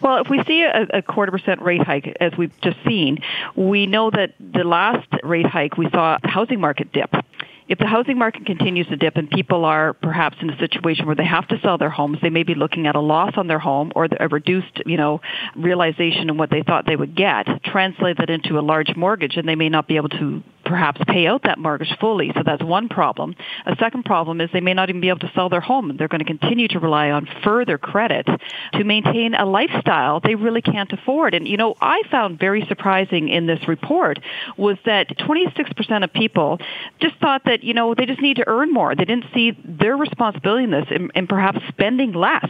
Well, 0.00 0.20
if 0.20 0.28
we 0.28 0.42
see 0.44 0.62
a, 0.62 0.86
a, 0.98 1.02
quarter 1.02 1.32
percent 1.32 1.62
rate 1.62 1.82
hike, 1.82 2.16
as 2.20 2.36
we've 2.36 2.52
just 2.60 2.76
seen, 2.86 3.18
we 3.56 3.86
know 3.86 4.10
that 4.10 4.34
the 4.38 4.64
last 4.64 5.08
rate 5.22 5.46
hike 5.46 5.78
we 5.78 5.88
saw 5.90 6.18
the 6.20 6.28
housing 6.28 6.60
market 6.60 6.92
dip 6.92 7.14
if 7.72 7.78
the 7.78 7.86
housing 7.86 8.18
market 8.18 8.44
continues 8.44 8.86
to 8.88 8.96
dip 8.96 9.16
and 9.16 9.30
people 9.30 9.64
are 9.64 9.94
perhaps 9.94 10.36
in 10.42 10.50
a 10.50 10.58
situation 10.58 11.06
where 11.06 11.14
they 11.16 11.24
have 11.24 11.48
to 11.48 11.58
sell 11.60 11.78
their 11.78 11.88
homes, 11.88 12.18
they 12.20 12.28
may 12.28 12.42
be 12.42 12.54
looking 12.54 12.86
at 12.86 12.94
a 12.94 13.00
loss 13.00 13.32
on 13.38 13.46
their 13.46 13.58
home 13.58 13.90
or 13.96 14.08
a 14.20 14.28
reduced, 14.28 14.82
you 14.84 14.98
know, 14.98 15.22
realization 15.56 16.28
in 16.28 16.36
what 16.36 16.50
they 16.50 16.62
thought 16.62 16.84
they 16.84 16.96
would 16.96 17.16
get, 17.16 17.46
translate 17.64 18.18
that 18.18 18.28
into 18.28 18.58
a 18.58 18.60
large 18.60 18.94
mortgage, 18.94 19.38
and 19.38 19.48
they 19.48 19.54
may 19.54 19.70
not 19.70 19.88
be 19.88 19.96
able 19.96 20.10
to 20.10 20.42
perhaps 20.72 21.02
pay 21.06 21.26
out 21.26 21.42
that 21.42 21.58
mortgage 21.58 21.94
fully. 22.00 22.32
So 22.34 22.42
that's 22.42 22.62
one 22.62 22.88
problem. 22.88 23.36
A 23.66 23.76
second 23.76 24.06
problem 24.06 24.40
is 24.40 24.48
they 24.54 24.62
may 24.62 24.72
not 24.72 24.88
even 24.88 25.02
be 25.02 25.10
able 25.10 25.18
to 25.18 25.30
sell 25.34 25.50
their 25.50 25.60
home. 25.60 25.94
They're 25.98 26.08
going 26.08 26.20
to 26.20 26.24
continue 26.24 26.66
to 26.68 26.78
rely 26.78 27.10
on 27.10 27.28
further 27.44 27.76
credit 27.76 28.26
to 28.72 28.82
maintain 28.82 29.34
a 29.34 29.44
lifestyle 29.44 30.20
they 30.20 30.34
really 30.34 30.62
can't 30.62 30.90
afford. 30.90 31.34
And, 31.34 31.46
you 31.46 31.58
know, 31.58 31.74
I 31.82 32.04
found 32.10 32.38
very 32.38 32.64
surprising 32.68 33.28
in 33.28 33.46
this 33.46 33.68
report 33.68 34.18
was 34.56 34.78
that 34.86 35.10
26% 35.18 36.04
of 36.04 36.10
people 36.14 36.58
just 37.00 37.16
thought 37.16 37.42
that, 37.44 37.62
you 37.62 37.74
know, 37.74 37.94
they 37.94 38.06
just 38.06 38.22
need 38.22 38.36
to 38.36 38.48
earn 38.48 38.72
more. 38.72 38.94
They 38.94 39.04
didn't 39.04 39.26
see 39.34 39.50
their 39.62 39.98
responsibility 39.98 40.64
in 40.64 40.70
this 40.70 40.86
and, 40.88 41.12
and 41.14 41.28
perhaps 41.28 41.58
spending 41.68 42.12
less 42.12 42.48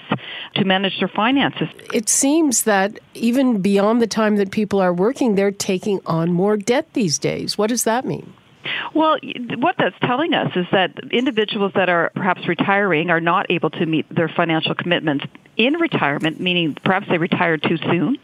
to 0.55 0.65
manage 0.65 0.97
their 1.01 1.09
finances. 1.09 1.67
It 1.93 2.09
seems 2.09 2.63
that 2.63 3.01
even 3.15 3.61
beyond 3.61 4.01
the 4.01 4.07
time 4.07 4.37
that 4.37 4.53
people 4.53 4.81
are 4.81 4.95
working, 4.95 5.35
they're 5.35 5.51
taking 5.51 6.01
on 6.07 6.33
more 6.33 6.57
debt 6.57 6.87
these 6.93 7.19
days. 7.19 7.59
What 7.59 7.69
does 7.69 7.83
that 7.83 8.05
mean? 8.05 8.12
Well, 8.95 9.17
what 9.57 9.77
that's 9.79 9.97
telling 10.03 10.35
us 10.35 10.53
is 10.55 10.67
that 10.73 10.93
individuals 11.11 11.73
that 11.75 11.89
are 11.89 12.13
perhaps 12.15 12.47
retiring 12.47 13.11
are 13.11 13.21
not 13.21 13.47
able 13.51 13.71
to 13.71 13.87
meet 13.87 14.07
their 14.15 14.29
financial 14.29 14.75
commitments 14.75 15.25
in 15.57 15.75
retirement, 15.75 16.41
meaning 16.41 16.77
perhaps 16.85 17.07
they 17.09 17.19
retired 17.19 17.63
too 17.63 17.77
soon, 17.77 18.19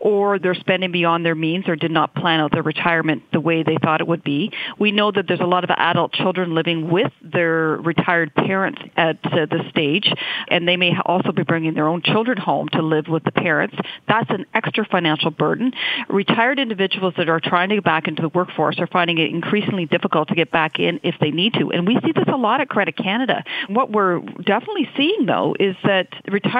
or 0.00 0.38
they're 0.38 0.54
spending 0.54 0.92
beyond 0.92 1.24
their 1.24 1.34
means 1.34 1.68
or 1.68 1.76
did 1.76 1.90
not 1.90 2.14
plan 2.14 2.40
out 2.40 2.52
their 2.52 2.62
retirement 2.62 3.22
the 3.32 3.40
way 3.40 3.62
they 3.62 3.76
thought 3.82 4.00
it 4.00 4.06
would 4.06 4.22
be. 4.22 4.52
We 4.78 4.92
know 4.92 5.10
that 5.10 5.26
there's 5.26 5.40
a 5.40 5.46
lot 5.46 5.64
of 5.64 5.70
adult 5.70 6.12
children 6.12 6.54
living 6.54 6.90
with 6.90 7.12
their 7.22 7.76
retired 7.76 8.34
parents 8.34 8.80
at 8.96 9.18
uh, 9.24 9.46
this 9.46 9.68
stage, 9.70 10.12
and 10.48 10.68
they 10.68 10.76
may 10.76 10.92
also 11.04 11.32
be 11.32 11.42
bringing 11.42 11.74
their 11.74 11.88
own 11.88 12.02
children 12.02 12.38
home 12.38 12.68
to 12.70 12.82
live 12.82 13.08
with 13.08 13.24
the 13.24 13.32
parents. 13.32 13.76
That's 14.06 14.30
an 14.30 14.46
extra 14.54 14.84
financial 14.84 15.30
burden. 15.30 15.72
Retired 16.08 16.58
individuals 16.58 17.14
that 17.16 17.28
are 17.28 17.40
trying 17.40 17.70
to 17.70 17.76
get 17.76 17.84
back 17.84 18.08
into 18.08 18.22
the 18.22 18.28
workforce 18.28 18.78
are 18.78 18.86
finding 18.86 19.18
it 19.18 19.30
increasingly 19.30 19.86
difficult 19.86 20.28
to 20.28 20.34
get 20.34 20.50
back 20.50 20.78
in 20.78 21.00
if 21.02 21.16
they 21.20 21.30
need 21.30 21.54
to. 21.54 21.70
And 21.70 21.86
we 21.86 21.98
see 22.04 22.12
this 22.12 22.28
a 22.28 22.36
lot 22.36 22.60
at 22.60 22.68
Credit 22.68 22.96
Canada. 22.96 23.44
What 23.68 23.90
we're 23.90 24.20
definitely 24.20 24.88
seeing, 24.96 25.26
though, 25.26 25.56
is 25.58 25.76
that 25.84 26.08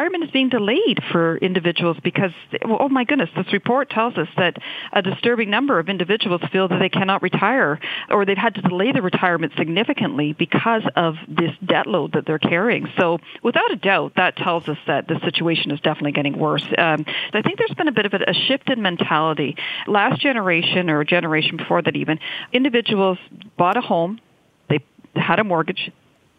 retirement 0.09 0.25
is 0.25 0.33
being 0.33 0.49
delayed 0.49 1.01
for 1.13 1.37
individuals 1.39 1.97
because, 2.03 2.31
oh 2.65 2.89
my 2.89 3.05
goodness, 3.05 3.29
this 3.37 3.53
report 3.53 3.91
tells 3.91 4.17
us 4.17 4.29
that 4.37 4.57
a 4.93 5.03
disturbing 5.03 5.51
number 5.51 5.79
of 5.79 5.89
individuals 5.89 6.41
feel 6.53 6.69
that 6.69 6.79
they 6.79 6.89
cannot 6.89 7.23
retire 7.23 7.79
or 8.11 8.25
they've 8.25 8.37
had 8.37 8.55
to 8.55 8.63
delay 8.63 8.93
their 8.93 9.03
retirement 9.03 9.53
significantly 9.57 10.33
because 10.33 10.83
of 10.97 11.15
this 11.29 11.51
debt 11.65 11.87
load 11.87 12.13
that 12.13 12.25
they're 12.27 12.39
carrying. 12.39 12.87
So 12.99 13.19
without 13.43 13.71
a 13.73 13.77
doubt, 13.77 14.13
that 14.17 14.37
tells 14.37 14.69
us 14.69 14.79
that 14.87 15.09
the 15.09 15.21
situation 15.25 15.71
is 15.71 15.81
definitely 15.81 16.13
getting 16.13 16.39
worse. 16.39 16.65
Um, 16.77 17.05
I 17.33 17.43
think 17.43 17.59
there's 17.59 17.75
been 17.77 17.89
a 17.89 17.93
bit 17.93 18.07
of 18.07 18.15
a, 18.15 18.31
a 18.31 18.35
shift 18.35 18.71
in 18.71 18.83
mentality. 18.83 19.57
Last 19.87 20.21
generation 20.21 20.91
or 20.91 21.05
generation 21.05 21.57
before 21.57 21.83
that 21.83 21.97
even, 21.97 22.19
individuals 22.53 23.19
bought 23.57 23.77
a 23.77 23.81
home, 23.81 24.21
they 24.69 24.81
had 25.15 25.39
a 25.39 25.45
mortgage, 25.45 25.91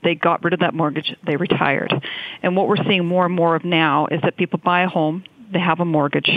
they 0.04 0.16
got 0.16 0.44
rid 0.44 0.54
of 0.54 0.60
that 0.60 0.74
mortgage, 0.74 1.16
they 1.26 1.36
retired. 1.36 1.94
And 2.42 2.56
what 2.56 2.68
we're 2.68 2.84
seeing 2.88 3.06
more 3.06 3.26
and 3.26 3.36
more 3.36 3.56
of 3.56 3.66
now 3.66 4.08
is 4.08 4.22
that 4.22 4.38
people 4.38 4.60
buy 4.64 4.84
a 4.84 4.88
home, 4.88 5.24
they 5.52 5.60
have 5.60 5.80
a 5.80 5.86
mortgage, 5.86 6.30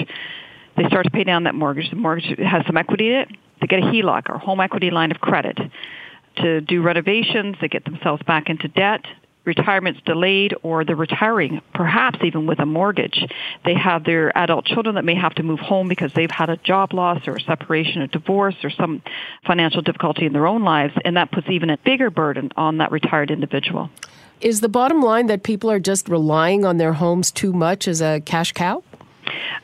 they 0.76 0.84
start 0.86 1.04
to 1.04 1.10
pay 1.10 1.24
down 1.24 1.44
that 1.44 1.54
mortgage, 1.54 1.90
the 1.90 1.96
mortgage 1.96 2.38
has 2.38 2.64
some 2.66 2.76
equity 2.76 3.08
in 3.08 3.20
it, 3.20 3.28
they 3.60 3.66
get 3.66 3.80
a 3.80 3.82
HELOC 3.82 4.28
or 4.28 4.38
home 4.38 4.60
equity 4.60 4.90
line 4.90 5.10
of 5.10 5.20
credit 5.20 5.58
to 6.36 6.60
do 6.60 6.82
renovations, 6.82 7.56
they 7.60 7.68
get 7.68 7.84
themselves 7.84 8.22
back 8.22 8.48
into 8.48 8.68
debt, 8.68 9.04
retirement's 9.44 10.00
delayed 10.02 10.54
or 10.62 10.84
they're 10.84 10.96
retiring, 10.96 11.60
perhaps 11.74 12.18
even 12.22 12.46
with 12.46 12.58
a 12.60 12.66
mortgage. 12.66 13.24
They 13.64 13.74
have 13.74 14.04
their 14.04 14.36
adult 14.36 14.64
children 14.66 14.94
that 14.94 15.04
may 15.04 15.14
have 15.14 15.34
to 15.34 15.42
move 15.42 15.60
home 15.60 15.88
because 15.88 16.12
they've 16.12 16.30
had 16.30 16.50
a 16.50 16.56
job 16.58 16.92
loss 16.92 17.26
or 17.26 17.36
a 17.36 17.40
separation 17.40 18.02
or 18.02 18.06
divorce 18.06 18.56
or 18.62 18.70
some 18.70 19.02
financial 19.46 19.82
difficulty 19.82 20.26
in 20.26 20.32
their 20.32 20.46
own 20.46 20.62
lives, 20.62 20.94
and 21.04 21.16
that 21.16 21.32
puts 21.32 21.48
even 21.48 21.70
a 21.70 21.78
bigger 21.78 22.10
burden 22.10 22.50
on 22.56 22.78
that 22.78 22.92
retired 22.92 23.30
individual. 23.30 23.90
Is 24.40 24.60
the 24.60 24.68
bottom 24.68 25.00
line 25.00 25.26
that 25.26 25.44
people 25.44 25.70
are 25.70 25.78
just 25.78 26.08
relying 26.08 26.64
on 26.64 26.76
their 26.76 26.94
homes 26.94 27.30
too 27.30 27.52
much 27.52 27.86
as 27.86 28.00
a 28.02 28.20
cash 28.20 28.52
cow? 28.52 28.82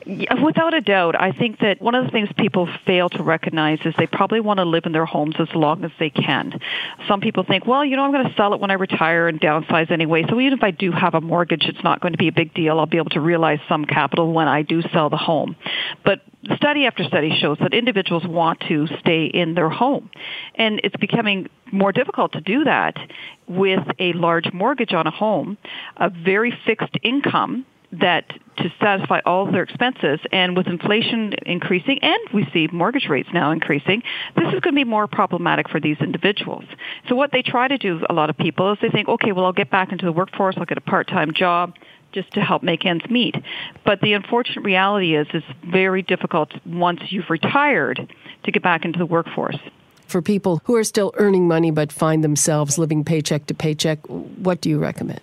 Without 0.05 0.73
a 0.73 0.81
doubt, 0.81 1.19
I 1.19 1.31
think 1.31 1.59
that 1.59 1.81
one 1.81 1.93
of 1.93 2.05
the 2.05 2.11
things 2.11 2.29
people 2.37 2.69
fail 2.85 3.09
to 3.09 3.23
recognize 3.23 3.79
is 3.85 3.93
they 3.97 4.07
probably 4.07 4.39
want 4.39 4.59
to 4.59 4.65
live 4.65 4.85
in 4.85 4.91
their 4.91 5.05
homes 5.05 5.35
as 5.39 5.49
long 5.53 5.83
as 5.83 5.91
they 5.99 6.09
can. 6.09 6.59
Some 7.07 7.21
people 7.21 7.43
think, 7.43 7.65
well, 7.65 7.83
you 7.83 7.95
know, 7.95 8.03
I'm 8.03 8.11
going 8.11 8.27
to 8.27 8.33
sell 8.35 8.53
it 8.53 8.59
when 8.59 8.71
I 8.71 8.75
retire 8.75 9.27
and 9.27 9.39
downsize 9.39 9.91
anyway. 9.91 10.25
So 10.29 10.39
even 10.39 10.57
if 10.57 10.63
I 10.63 10.71
do 10.71 10.91
have 10.91 11.15
a 11.15 11.21
mortgage, 11.21 11.65
it's 11.65 11.83
not 11.83 11.99
going 11.99 12.13
to 12.13 12.17
be 12.17 12.27
a 12.29 12.31
big 12.31 12.53
deal. 12.53 12.79
I'll 12.79 12.85
be 12.85 12.97
able 12.97 13.09
to 13.11 13.21
realize 13.21 13.59
some 13.67 13.85
capital 13.85 14.31
when 14.33 14.47
I 14.47 14.61
do 14.61 14.81
sell 14.93 15.09
the 15.09 15.17
home. 15.17 15.55
But 16.05 16.21
study 16.55 16.85
after 16.85 17.03
study 17.03 17.37
shows 17.39 17.57
that 17.59 17.73
individuals 17.73 18.25
want 18.25 18.61
to 18.69 18.87
stay 18.99 19.25
in 19.25 19.53
their 19.53 19.69
home. 19.69 20.09
And 20.55 20.79
it's 20.83 20.95
becoming 20.95 21.49
more 21.71 21.91
difficult 21.91 22.33
to 22.33 22.41
do 22.41 22.63
that 22.63 22.95
with 23.47 23.85
a 23.99 24.13
large 24.13 24.51
mortgage 24.53 24.93
on 24.93 25.07
a 25.07 25.11
home, 25.11 25.57
a 25.97 26.09
very 26.09 26.57
fixed 26.65 26.95
income 27.03 27.65
that 27.91 28.31
to 28.57 28.71
satisfy 28.79 29.19
all 29.25 29.47
of 29.47 29.53
their 29.53 29.63
expenses. 29.63 30.19
And 30.31 30.55
with 30.55 30.67
inflation 30.67 31.33
increasing, 31.45 31.99
and 32.01 32.19
we 32.33 32.47
see 32.53 32.67
mortgage 32.71 33.07
rates 33.09 33.29
now 33.33 33.51
increasing, 33.51 34.03
this 34.35 34.45
is 34.53 34.59
going 34.59 34.75
to 34.75 34.79
be 34.79 34.83
more 34.83 35.07
problematic 35.07 35.69
for 35.69 35.79
these 35.79 35.97
individuals. 35.99 36.65
So 37.07 37.15
what 37.15 37.31
they 37.31 37.41
try 37.41 37.67
to 37.67 37.77
do, 37.77 38.01
a 38.09 38.13
lot 38.13 38.29
of 38.29 38.37
people, 38.37 38.71
is 38.73 38.77
they 38.81 38.89
think, 38.89 39.07
okay, 39.07 39.31
well, 39.31 39.45
I'll 39.45 39.53
get 39.53 39.71
back 39.71 39.91
into 39.91 40.05
the 40.05 40.11
workforce, 40.11 40.55
I'll 40.57 40.65
get 40.65 40.77
a 40.77 40.81
part-time 40.81 41.33
job 41.33 41.75
just 42.11 42.31
to 42.33 42.41
help 42.41 42.63
make 42.63 42.85
ends 42.85 43.05
meet. 43.09 43.35
But 43.85 44.01
the 44.01 44.13
unfortunate 44.13 44.63
reality 44.63 45.15
is 45.15 45.27
it's 45.33 45.45
very 45.65 46.01
difficult 46.01 46.51
once 46.65 47.01
you've 47.09 47.29
retired 47.29 48.11
to 48.43 48.51
get 48.51 48.63
back 48.63 48.83
into 48.83 48.99
the 48.99 49.05
workforce. 49.05 49.57
For 50.07 50.21
people 50.21 50.61
who 50.63 50.75
are 50.75 50.83
still 50.83 51.13
earning 51.17 51.47
money 51.47 51.69
but 51.69 51.91
find 51.91 52.23
themselves 52.23 52.79
living 52.79 53.03
paycheck 53.03 53.45
to 53.45 53.53
paycheck, 53.53 53.99
what 54.07 54.59
do 54.59 54.69
you 54.69 54.79
recommend? 54.79 55.21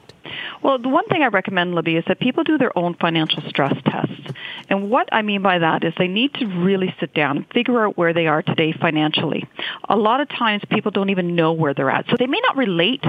Well, 0.66 0.78
the 0.78 0.88
one 0.88 1.06
thing 1.06 1.23
I 1.23 1.28
recommend, 1.28 1.76
Libby, 1.76 1.94
is 1.94 2.02
that 2.08 2.18
people 2.18 2.42
do 2.42 2.58
their 2.58 2.76
own 2.76 2.94
financial 2.94 3.40
stress 3.49 3.73
tests. 3.85 4.35
And 4.68 4.90
what 4.90 5.08
I 5.12 5.23
mean 5.23 5.40
by 5.40 5.61
that 5.61 5.85
is 5.85 5.94
they 5.96 6.08
need 6.08 6.35
to 6.35 6.46
really 6.46 6.92
sit 6.99 7.14
down 7.14 7.37
and 7.37 7.46
figure 7.54 7.87
out 7.87 7.96
where 7.96 8.12
they 8.12 8.26
are 8.26 8.42
today 8.42 8.73
financially. 8.73 9.49
A 9.88 9.94
lot 9.94 10.20
of 10.20 10.28
times 10.28 10.64
people 10.68 10.90
don't 10.90 11.11
even 11.11 11.37
know 11.37 11.52
where 11.52 11.73
they're 11.73 11.88
at. 11.88 12.06
So 12.11 12.16
they 12.18 12.26
may 12.26 12.40
not 12.40 12.56
relate 12.56 13.04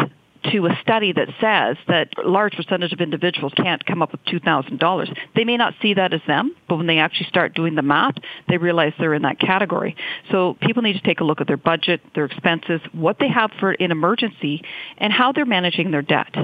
to 0.51 0.67
a 0.67 0.77
study 0.83 1.13
that 1.13 1.29
says 1.41 1.77
that 1.87 2.09
a 2.23 2.29
large 2.29 2.53
percentage 2.53 2.93
of 2.93 3.01
individuals 3.01 3.53
can't 3.57 3.83
come 3.87 4.03
up 4.03 4.11
with 4.11 4.23
$2,000. 4.25 5.17
They 5.35 5.43
may 5.43 5.57
not 5.57 5.73
see 5.81 5.95
that 5.95 6.13
as 6.13 6.21
them, 6.27 6.55
but 6.69 6.75
when 6.75 6.85
they 6.85 6.99
actually 6.99 7.25
start 7.25 7.55
doing 7.55 7.73
the 7.73 7.81
math, 7.81 8.13
they 8.47 8.57
realize 8.57 8.93
they're 8.99 9.15
in 9.15 9.23
that 9.23 9.39
category. 9.39 9.95
So 10.29 10.55
people 10.61 10.83
need 10.83 10.93
to 10.93 11.01
take 11.01 11.21
a 11.21 11.23
look 11.23 11.41
at 11.41 11.47
their 11.47 11.57
budget, 11.57 12.01
their 12.13 12.25
expenses, 12.25 12.81
what 12.91 13.17
they 13.19 13.29
have 13.29 13.49
for 13.59 13.71
an 13.71 13.89
emergency, 13.89 14.61
and 14.99 15.11
how 15.11 15.31
they're 15.31 15.43
managing 15.43 15.89
their 15.89 16.03
debt. 16.03 16.35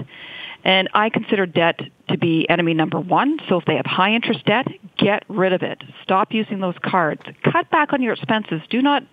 And 0.64 0.90
I 0.94 1.10
consider 1.10 1.46
debt 1.46 1.80
to 2.10 2.18
be 2.18 2.48
enemy 2.50 2.74
number 2.74 3.00
one. 3.00 3.40
So 3.50 3.58
if 3.58 3.66
they 3.66 3.76
have 3.76 3.86
high 3.86 4.14
interest 4.14 4.46
debt, 4.46 4.68
get 4.98 5.24
rid 5.28 5.54
of 5.54 5.62
it. 5.62 5.82
Stop 6.04 6.34
using 6.34 6.60
those 6.60 6.76
cards. 6.82 7.22
Cut 7.44 7.70
back 7.70 7.94
on 7.94 8.02
your 8.02 8.14
expenses. 8.14 8.62
Do 8.70 8.82
not 8.82 9.04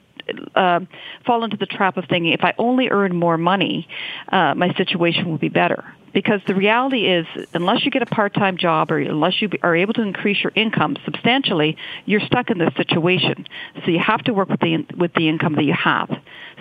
uh, 0.55 0.81
fall 1.27 1.45
into 1.45 1.57
the 1.57 1.67
trap 1.67 1.97
of 1.97 2.05
thinking 2.09 2.33
if 2.33 2.45
I 2.45 2.55
only 2.59 2.89
earn 2.89 3.15
more 3.17 3.39
money, 3.39 3.89
uh, 4.31 4.55
my 4.55 4.73
situation 4.75 5.29
will 5.29 5.39
be 5.39 5.49
better. 5.49 5.85
Because 6.13 6.41
the 6.49 6.57
reality 6.57 7.07
is, 7.07 7.25
unless 7.55 7.85
you 7.85 7.91
get 7.93 8.03
a 8.03 8.07
part-time 8.07 8.57
job 8.57 8.91
or 8.91 8.99
unless 8.99 9.41
you 9.41 9.49
are 9.63 9.77
able 9.77 9.93
to 9.95 10.03
increase 10.03 10.43
your 10.43 10.53
income 10.57 10.97
substantially, 11.05 11.77
you're 12.05 12.21
stuck 12.21 12.51
in 12.51 12.59
this 12.59 12.75
situation. 12.77 13.47
So 13.85 13.93
you 13.93 14.01
have 14.01 14.21
to 14.25 14.35
work 14.35 14.49
with 14.49 14.59
the 14.59 14.85
with 14.97 15.15
the 15.15 15.29
income 15.29 15.55
that 15.55 15.65
you 15.65 15.73
have. 15.73 16.11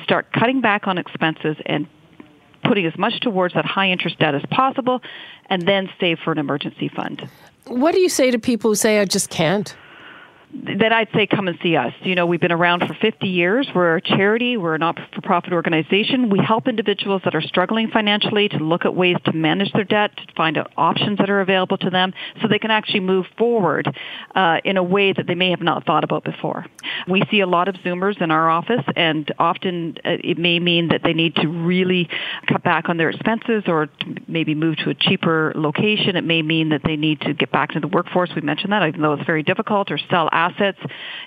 Start 0.04 0.32
cutting 0.32 0.62
back 0.62 0.88
on 0.88 1.00
expenses 1.00 1.58
and 1.66 1.88
putting 2.64 2.86
as 2.86 2.98
much 2.98 3.20
towards 3.22 3.54
that 3.54 3.66
high 3.66 3.90
interest 3.90 4.20
debt 4.20 4.36
as 4.36 4.44
possible, 4.52 5.02
and 5.50 5.68
then 5.68 5.90
save 6.00 6.20
for 6.20 6.32
an 6.32 6.38
emergency 6.38 6.90
fund. 6.90 7.28
What 7.66 7.94
do 7.94 8.00
you 8.00 8.10
say 8.10 8.32
to 8.32 8.40
people 8.40 8.72
who 8.72 8.76
say, 8.76 9.00
I 9.00 9.06
just 9.06 9.30
can't? 9.30 9.76
Then 10.52 10.92
I'd 10.92 11.10
say 11.14 11.28
come 11.28 11.48
and 11.48 11.58
see 11.62 11.76
us. 11.76 11.94
You 12.02 12.16
know, 12.16 12.26
we've 12.26 12.40
been 12.40 12.52
around 12.52 12.88
for 12.88 12.96
50 12.96 13.28
years. 13.28 13.68
We're 13.74 13.98
a 13.98 14.02
charity. 14.02 14.58
We're 14.58 14.76
a 14.76 14.80
not-for-profit 14.80 15.54
organization. 15.54 16.30
We 16.30 16.40
help 16.40 16.68
individuals 16.68 17.22
that 17.26 17.36
are 17.36 17.42
struggling 17.42 17.90
financially 17.90 18.50
to 18.50 18.58
look 18.58 18.84
at 18.84 18.96
ways 18.96 19.18
to 19.26 19.34
manage 19.34 19.72
their 19.74 19.84
debt, 19.84 20.16
to 20.18 20.34
find 20.36 20.58
out 20.58 20.72
options 20.76 21.20
that 21.20 21.30
are 21.30 21.42
available 21.42 21.78
to 21.78 21.92
them 21.92 22.14
so 22.42 22.48
they 22.48 22.58
can 22.58 22.72
actually 22.72 23.02
move 23.02 23.28
forward 23.38 23.96
uh, 24.34 24.58
in 24.64 24.78
a 24.78 24.84
way 24.84 25.14
that 25.14 25.28
they 25.28 25.36
may 25.36 25.52
have 25.52 25.62
not 25.62 25.86
thought 25.86 26.04
about 26.04 26.24
before. 26.24 26.66
We 27.08 27.24
see 27.30 27.42
a 27.42 27.48
lot 27.48 27.68
of 27.68 27.76
Zoomers 27.76 28.20
in 28.22 28.32
our 28.32 28.50
office, 28.50 28.84
and 28.96 29.32
often 29.38 29.98
uh, 30.04 30.18
it 30.24 30.40
may 30.40 30.60
mean 30.60 30.90
that 30.90 31.02
they 31.04 31.14
need 31.14 31.36
to 31.36 31.48
really 31.48 32.10
cut 32.48 32.64
back 32.64 32.90
on 32.90 32.98
their 32.98 33.10
expenses 33.10 33.64
or 33.68 33.88
maybe 34.28 34.56
move 34.56 34.78
to 34.78 34.90
a 34.90 34.96
cheaper 34.96 35.54
location. 35.56 36.16
It 36.16 36.24
may 36.24 36.42
mean 36.42 36.70
that 36.70 36.82
they 36.84 36.96
need 36.96 37.22
to 37.22 37.34
get 37.34 37.52
back 37.52 37.72
to 37.74 37.80
the 37.80 37.88
workforce. 37.88 38.32
We 38.36 38.42
mentioned 38.42 38.74
that, 38.74 38.88
even 38.88 39.02
though 39.02 39.14
it's 39.14 39.26
very 39.26 39.44
difficult, 39.44 39.92
or 39.92 40.00
sell 40.10 40.28
assets. 40.40 40.80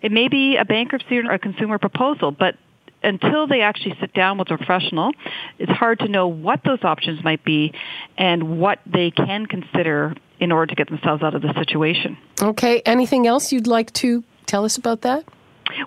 It 0.03 0.13
may 0.13 0.29
be 0.29 0.57
a 0.57 0.65
bankruptcy 0.65 1.19
or 1.19 1.31
a 1.31 1.39
consumer 1.39 1.79
proposal, 1.79 2.31
but 2.31 2.57
until 3.03 3.47
they 3.47 3.61
actually 3.63 3.97
sit 4.01 4.13
down 4.15 4.39
with 4.39 4.51
a 4.51 4.57
professional, 4.57 5.13
it's 5.59 5.73
hard 5.73 5.99
to 6.01 6.09
know 6.09 6.29
what 6.29 6.61
those 6.65 6.83
options 6.83 7.23
might 7.25 7.45
be 7.45 7.73
and 8.17 8.59
what 8.61 8.79
they 8.87 9.11
can 9.11 9.47
consider 9.47 10.15
in 10.39 10.53
order 10.53 10.67
to 10.67 10.75
get 10.75 10.89
themselves 10.89 11.23
out 11.23 11.35
of 11.35 11.43
the 11.43 11.53
situation. 11.55 12.17
Okay. 12.41 12.83
Anything 12.87 13.27
else 13.27 13.53
you'd 13.53 13.67
like 13.67 13.93
to 13.95 14.25
tell 14.47 14.65
us 14.65 14.77
about 14.77 15.03
that? 15.03 15.25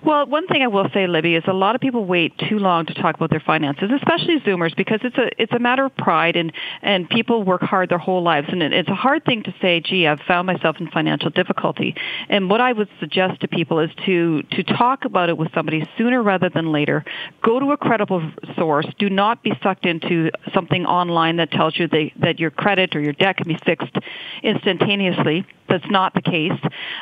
Well, 0.02 0.26
one 0.26 0.46
thing 0.46 0.62
I 0.62 0.66
will 0.68 0.88
say, 0.92 1.06
Libby, 1.06 1.34
is 1.34 1.44
a 1.46 1.52
lot 1.52 1.74
of 1.74 1.80
people 1.80 2.04
wait 2.04 2.36
too 2.48 2.58
long 2.58 2.86
to 2.86 2.94
talk 2.94 3.14
about 3.14 3.30
their 3.30 3.40
finances, 3.40 3.90
especially 3.94 4.40
Zoomers, 4.40 4.74
because 4.76 5.00
it's 5.02 5.16
a 5.16 5.30
it's 5.40 5.52
a 5.52 5.58
matter 5.58 5.84
of 5.84 5.96
pride, 5.96 6.36
and 6.36 6.52
and 6.82 7.08
people 7.08 7.42
work 7.42 7.62
hard 7.62 7.88
their 7.88 7.98
whole 7.98 8.22
lives, 8.22 8.48
and 8.50 8.62
it's 8.62 8.88
a 8.88 8.94
hard 8.94 9.24
thing 9.24 9.42
to 9.44 9.54
say, 9.60 9.80
"Gee, 9.80 10.06
I've 10.06 10.20
found 10.20 10.46
myself 10.46 10.76
in 10.80 10.88
financial 10.88 11.30
difficulty." 11.30 11.94
And 12.28 12.48
what 12.50 12.60
I 12.60 12.72
would 12.72 12.88
suggest 13.00 13.40
to 13.40 13.48
people 13.48 13.78
is 13.80 13.90
to 14.06 14.42
to 14.42 14.62
talk 14.62 15.04
about 15.04 15.28
it 15.28 15.36
with 15.36 15.52
somebody 15.54 15.86
sooner 15.98 16.22
rather 16.22 16.48
than 16.48 16.72
later. 16.72 17.04
Go 17.42 17.60
to 17.60 17.72
a 17.72 17.76
credible 17.76 18.22
source. 18.56 18.86
Do 18.98 19.10
not 19.10 19.42
be 19.42 19.52
sucked 19.62 19.86
into 19.86 20.30
something 20.54 20.86
online 20.86 21.36
that 21.36 21.50
tells 21.50 21.78
you 21.78 21.88
they, 21.88 22.12
that 22.16 22.38
your 22.38 22.50
credit 22.50 22.96
or 22.96 23.00
your 23.00 23.12
debt 23.12 23.36
can 23.36 23.48
be 23.48 23.58
fixed 23.64 23.96
instantaneously. 24.42 25.44
That's 25.68 25.88
not 25.90 26.14
the 26.14 26.22
case. 26.22 26.52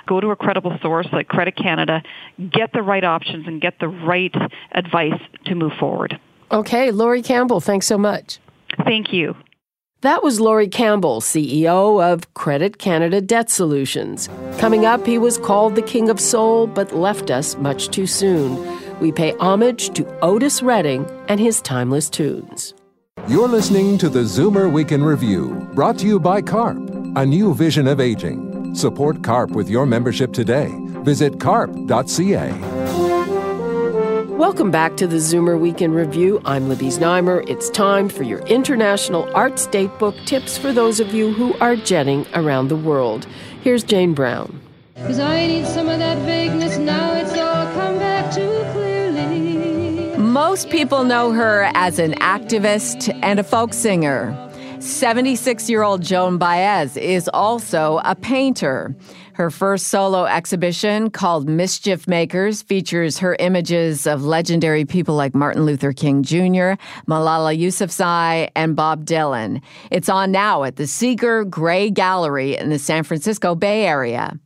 Go 0.07 0.21
to 0.21 0.31
a 0.31 0.37
credible 0.37 0.77
source 0.81 1.07
like 1.13 1.29
Credit 1.29 1.55
Canada. 1.55 2.03
Get 2.51 2.64
the 2.73 2.83
right 2.83 3.05
options 3.05 3.47
and 3.47 3.61
get 3.61 3.79
the 3.81 3.89
right 3.89 4.35
advice 4.73 5.21
to 5.47 5.55
move 5.55 5.73
forward. 5.79 6.19
Okay, 6.51 6.91
Laurie 6.91 7.23
Campbell, 7.23 7.61
thanks 7.61 7.87
so 7.87 7.99
much. 7.99 8.39
Thank 8.85 9.13
you. 9.13 9.35
That 10.03 10.23
was 10.23 10.39
Laurie 10.39 10.69
Campbell, 10.69 11.23
CEO 11.23 12.05
of 12.05 12.35
Credit 12.35 12.77
Canada 12.77 13.23
Debt 13.23 13.49
Solutions. 13.49 14.29
Coming 14.59 14.85
up, 14.85 15.07
he 15.07 15.17
was 15.17 15.39
called 15.39 15.77
the 15.77 15.83
King 15.83 16.11
of 16.11 16.21
Soul, 16.21 16.67
but 16.67 16.95
left 16.95 17.31
us 17.31 17.57
much 17.57 17.89
too 17.89 18.07
soon. 18.07 18.59
We 19.01 19.13
pay 19.13 19.33
homage 19.39 19.95
to 19.95 20.07
Otis 20.21 20.63
Redding 20.63 21.11
and 21.29 21.41
his 21.41 21.63
timeless 21.63 22.11
tunes. 22.11 22.75
You're 23.29 23.49
listening 23.49 23.97
to 23.97 24.11
the 24.11 24.21
Zoomer 24.21 24.71
Week 24.71 24.93
in 24.93 25.03
Review, 25.03 25.67
brought 25.73 25.99
to 26.01 26.07
you 26.07 26.21
by 26.21 26.43
CARP, 26.43 27.17
a 27.17 27.25
new 27.25 27.55
vision 27.55 27.89
of 27.89 27.99
aging. 27.99 28.75
Support 28.75 29.23
CARP 29.23 29.53
with 29.53 29.71
your 29.71 29.87
membership 29.87 30.35
today. 30.35 30.71
Visit 31.05 31.39
carp.ca. 31.39 32.51
Welcome 34.39 34.71
back 34.71 34.97
to 34.97 35.07
the 35.07 35.17
Zoomer 35.17 35.61
Week 35.61 35.83
in 35.83 35.93
Review. 35.93 36.41
I'm 36.47 36.69
Libby 36.69 36.87
Znaimer. 36.87 37.47
It's 37.49 37.69
time 37.69 38.09
for 38.09 38.23
your 38.23 38.41
International 38.47 39.31
Arts 39.35 39.67
Datebook 39.67 40.27
tips 40.27 40.57
for 40.57 40.73
those 40.73 41.01
of 41.01 41.13
you 41.13 41.33
who 41.33 41.53
are 41.59 41.77
jetting 41.77 42.27
around 42.35 42.69
the 42.69 42.77
world. 42.77 43.27
Here's 43.63 43.85
Jane 43.85 44.15
Brown. 44.15 44.61
Cause 44.97 45.19
I 45.19 45.47
need 45.47 45.67
some 45.67 45.89
of 45.89 45.99
that 45.99 46.19
vagueness 46.25 46.79
now, 46.79 47.15
it's 47.15 47.33
all 47.33 47.67
come 47.75 47.99
back 47.99 48.35
too 48.35 48.65
clearly. 48.73 50.17
Most 50.17 50.71
people 50.71 51.05
know 51.05 51.33
her 51.33 51.71
as 51.75 51.99
an 51.99 52.15
activist 52.15 53.17
and 53.23 53.39
a 53.39 53.45
folk 53.45 53.75
singer. 53.75 54.44
76 54.85 55.71
year 55.71 55.83
old 55.83 56.03
Joan 56.03 56.37
Baez 56.37 56.99
is 56.99 57.29
also 57.33 58.03
a 58.05 58.15
painter. 58.15 58.95
Her 59.33 59.51
first 59.51 59.89
solo 59.89 60.27
exhibition, 60.27 61.09
called 61.11 61.49
Mischief 61.49 62.07
Makers, 62.07 62.61
features 62.61 63.19
her 63.19 63.35
images 63.39 64.07
of 64.07 64.25
legendary 64.25 64.85
people 64.85 65.17
like 65.17 65.35
Martin 65.35 65.65
Luther 65.65 65.93
King 65.93 66.23
Jr., 66.23 66.77
Malala 67.09 67.59
Yousafzai, 67.59 68.51
and 68.55 68.77
Bob 68.77 69.07
Dylan. 69.07 69.63
It's 69.91 70.11
on 70.11 70.31
now 70.31 70.65
at 70.65 70.77
the 70.77 70.87
Seager 70.87 71.45
Gray 71.45 71.91
Gallery 71.91 72.55
in 72.55 72.69
the 72.69 72.79
San 72.79 73.05
Francisco 73.05 73.55
Bay 73.55 73.87
Area. 73.87 74.39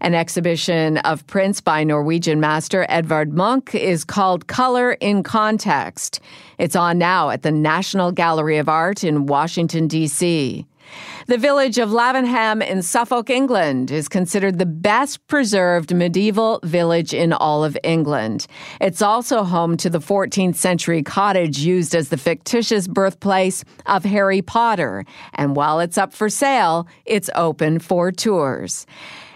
An 0.00 0.14
exhibition 0.14 0.98
of 0.98 1.26
prints 1.26 1.60
by 1.60 1.84
Norwegian 1.84 2.40
master 2.40 2.86
Edvard 2.88 3.32
Munch 3.32 3.74
is 3.74 4.04
called 4.04 4.46
Color 4.46 4.92
in 4.94 5.22
Context. 5.22 6.20
It's 6.58 6.76
on 6.76 6.98
now 6.98 7.30
at 7.30 7.42
the 7.42 7.52
National 7.52 8.12
Gallery 8.12 8.58
of 8.58 8.68
Art 8.68 9.04
in 9.04 9.26
Washington, 9.26 9.88
D.C. 9.88 10.66
The 11.26 11.38
village 11.38 11.78
of 11.78 11.90
Lavenham 11.90 12.66
in 12.66 12.82
Suffolk, 12.82 13.30
England, 13.30 13.90
is 13.90 14.08
considered 14.08 14.58
the 14.58 14.66
best 14.66 15.24
preserved 15.28 15.94
medieval 15.94 16.60
village 16.64 17.14
in 17.14 17.32
all 17.32 17.64
of 17.64 17.78
England. 17.82 18.46
It's 18.80 19.02
also 19.02 19.44
home 19.44 19.76
to 19.78 19.90
the 19.90 20.00
14th 20.00 20.56
century 20.56 21.02
cottage 21.02 21.58
used 21.58 21.94
as 21.94 22.08
the 22.08 22.16
fictitious 22.16 22.88
birthplace 22.88 23.64
of 23.86 24.04
Harry 24.04 24.42
Potter. 24.42 25.04
And 25.34 25.56
while 25.56 25.80
it's 25.80 25.98
up 25.98 26.12
for 26.12 26.28
sale, 26.28 26.86
it's 27.04 27.30
open 27.34 27.78
for 27.78 28.10
tours. 28.10 28.86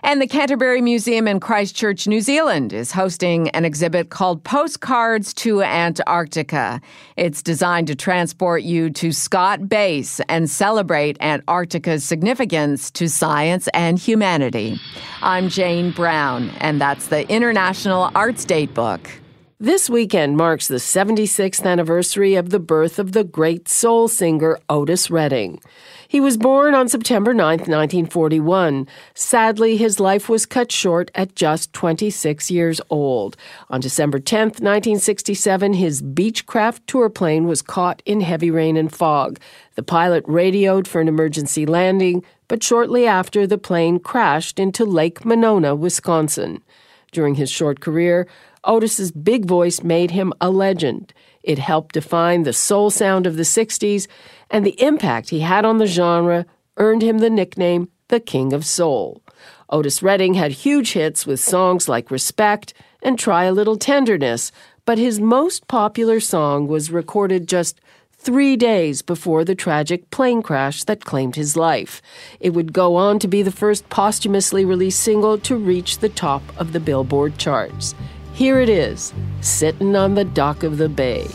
And 0.07 0.23
the 0.23 0.29
Canterbury 0.29 0.81
Museum 0.83 1.27
in 1.27 1.41
Christchurch, 1.41 2.07
New 2.07 2.21
Zealand 2.21 2.73
is 2.73 2.93
hosting 2.93 3.49
an 3.49 3.65
exhibit 3.65 4.09
called 4.09 4.45
Postcards 4.45 5.35
to 5.35 5.65
Antarctica. 5.65 6.81
It's 7.17 7.43
designed 7.43 7.89
to 7.89 7.97
transport 7.97 8.63
you 8.63 8.89
to 8.91 9.11
Scott 9.11 9.69
Base 9.69 10.21
and 10.29 10.49
celebrate 10.49 11.21
Antarctica's 11.21 12.05
significance 12.05 12.89
to 12.93 13.09
science 13.09 13.69
and 13.75 13.99
humanity. 13.99 14.79
I'm 15.23 15.49
Jane 15.49 15.91
Brown, 15.91 16.51
and 16.61 16.81
that's 16.81 17.09
the 17.09 17.29
International 17.29 18.13
Arts 18.15 18.47
Datebook. 18.47 19.11
This 19.59 19.89
weekend 19.89 20.37
marks 20.37 20.69
the 20.69 20.75
76th 20.75 21.65
anniversary 21.65 22.35
of 22.35 22.51
the 22.51 22.61
birth 22.61 22.99
of 22.99 23.13
the 23.13 23.25
great 23.25 23.71
soul 23.71 24.07
singer 24.07 24.59
Otis 24.69 25.11
Redding. 25.11 25.63
He 26.07 26.21
was 26.21 26.37
born 26.37 26.75
on 26.75 26.91
September 26.91 27.33
9, 27.33 27.61
1941. 27.61 28.87
Sadly, 29.15 29.79
his 29.79 29.99
life 29.99 30.29
was 30.29 30.45
cut 30.45 30.71
short 30.71 31.11
at 31.15 31.35
just 31.35 31.73
26 31.73 32.51
years 32.51 32.83
old. 32.91 33.39
On 33.71 33.81
December 33.81 34.19
10, 34.19 34.49
1967, 34.49 35.73
his 35.73 36.03
Beechcraft 36.03 36.81
tour 36.87 37.09
plane 37.09 37.47
was 37.47 37.63
caught 37.63 38.03
in 38.05 38.21
heavy 38.21 38.51
rain 38.51 38.77
and 38.77 38.95
fog. 38.95 39.41
The 39.75 39.83
pilot 39.83 40.25
radioed 40.27 40.87
for 40.87 41.01
an 41.01 41.09
emergency 41.09 41.65
landing, 41.65 42.23
but 42.47 42.63
shortly 42.63 43.07
after, 43.07 43.47
the 43.47 43.57
plane 43.57 44.01
crashed 44.01 44.59
into 44.59 44.85
Lake 44.85 45.25
Monona, 45.25 45.75
Wisconsin. 45.75 46.63
During 47.11 47.37
his 47.37 47.51
short 47.51 47.81
career, 47.81 48.27
Otis's 48.67 49.13
big 49.13 49.47
voice 49.47 49.83
made 49.83 50.11
him 50.11 50.33
a 50.41 50.51
legend. 50.51 51.15
It 51.43 51.59
helped 51.59 51.95
define 51.95 52.43
the 52.43 52.53
soul 52.53 52.91
sound 52.91 53.27
of 53.27 53.37
the 53.37 53.45
60s 53.45 54.09
and 54.51 54.67
the 54.67 54.81
impact 54.83 55.31
he 55.31 55.41
had 55.41 55.65
on 55.65 55.79
the 55.79 55.87
genre 55.87 56.45
earned 56.77 57.03
him 57.03 57.19
the 57.19 57.31
nickname 57.31 57.89
the 58.09 58.21
King 58.21 58.53
of 58.53 58.67
Soul. 58.67 59.23
Otis 59.71 60.03
Redding 60.03 60.35
had 60.35 60.53
huge 60.53 60.93
hits 60.93 61.27
with 61.27 61.41
songs 61.41 61.89
like 61.89 62.11
Respect 62.11 62.75
and 63.03 63.19
Try 63.19 63.45
a 63.45 63.53
Little 63.53 63.77
Tenderness, 63.77 64.53
but 64.85 64.99
his 64.99 65.19
most 65.21 65.67
popular 65.67 66.21
song 66.21 66.67
was 66.67 66.91
recorded 66.91 67.49
just 67.49 67.81
three 68.13 68.57
days 68.57 69.03
before 69.03 69.45
the 69.45 69.55
tragic 69.55 70.11
plane 70.11 70.43
crash 70.43 70.85
that 70.85 71.05
claimed 71.05 71.37
his 71.37 71.57
life. 71.57 72.01
It 72.41 72.51
would 72.51 72.73
go 72.73 72.97
on 72.97 73.19
to 73.21 73.29
be 73.29 73.43
the 73.43 73.53
first 73.53 73.89
posthumously 73.89 74.65
released 74.65 75.01
single 75.01 75.39
to 75.39 75.57
reach 75.57 75.99
the 75.99 76.09
top 76.09 76.43
of 76.57 76.73
the 76.73 76.81
Billboard 76.81 77.39
charts. 77.39 77.95
Here 78.37 78.61
it 78.61 78.69
is, 78.69 79.15
sitting 79.41 79.97
on 79.97 80.15
the 80.15 80.25
dock 80.27 80.63
of 80.63 80.77
the 80.77 80.91
bay. 80.91 81.27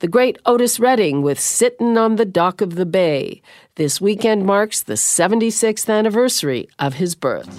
The 0.00 0.08
great 0.08 0.36
Otis 0.44 0.78
Redding 0.78 1.22
with 1.22 1.40
Sittin' 1.40 1.96
on 1.96 2.16
the 2.16 2.26
Dock 2.26 2.60
of 2.60 2.74
the 2.74 2.84
Bay. 2.84 3.40
This 3.76 4.02
weekend 4.02 4.44
marks 4.44 4.82
the 4.82 4.98
76th 4.98 5.88
anniversary 5.88 6.68
of 6.78 6.92
his 6.92 7.14
birth. 7.14 7.58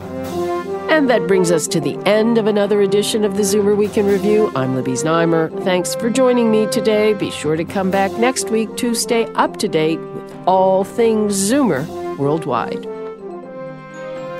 And 0.91 1.09
that 1.09 1.25
brings 1.25 1.49
us 1.49 1.67
to 1.69 1.79
the 1.79 1.97
end 2.07 2.37
of 2.37 2.45
another 2.45 2.79
edition 2.79 3.23
of 3.23 3.35
the 3.35 3.41
Zoomer 3.41 3.75
Weekend 3.75 4.09
Review. 4.09 4.51
I'm 4.55 4.75
Libby 4.75 4.91
Znaimer. 4.91 5.49
Thanks 5.63 5.95
for 5.95 6.11
joining 6.11 6.51
me 6.51 6.67
today. 6.67 7.15
Be 7.15 7.31
sure 7.31 7.55
to 7.55 7.65
come 7.65 7.89
back 7.89 8.11
next 8.19 8.51
week 8.51 8.77
to 8.77 8.93
stay 8.93 9.25
up 9.33 9.57
to 9.57 9.67
date 9.67 9.99
with 9.99 10.37
all 10.45 10.83
things 10.83 11.33
Zoomer 11.49 11.87
worldwide. 12.19 12.92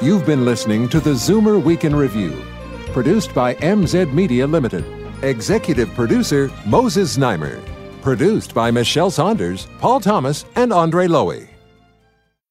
You've 0.04 0.26
been 0.26 0.44
listening 0.44 0.90
to 0.90 1.00
the 1.00 1.12
Zoomer 1.12 1.64
Week 1.64 1.86
in 1.86 1.96
Review, 1.96 2.44
produced 2.92 3.34
by 3.34 3.56
MZ 3.56 4.12
Media 4.12 4.46
Limited. 4.46 4.84
Executive 5.24 5.94
producer 5.94 6.52
Moses 6.66 7.16
Znaimer. 7.16 7.64
Produced 8.02 8.54
by 8.54 8.70
Michelle 8.70 9.10
Saunders, 9.10 9.70
Paul 9.80 10.02
Thomas, 10.02 10.44
and 10.58 10.74
Andre 10.74 11.08
Lowy. 11.08 11.48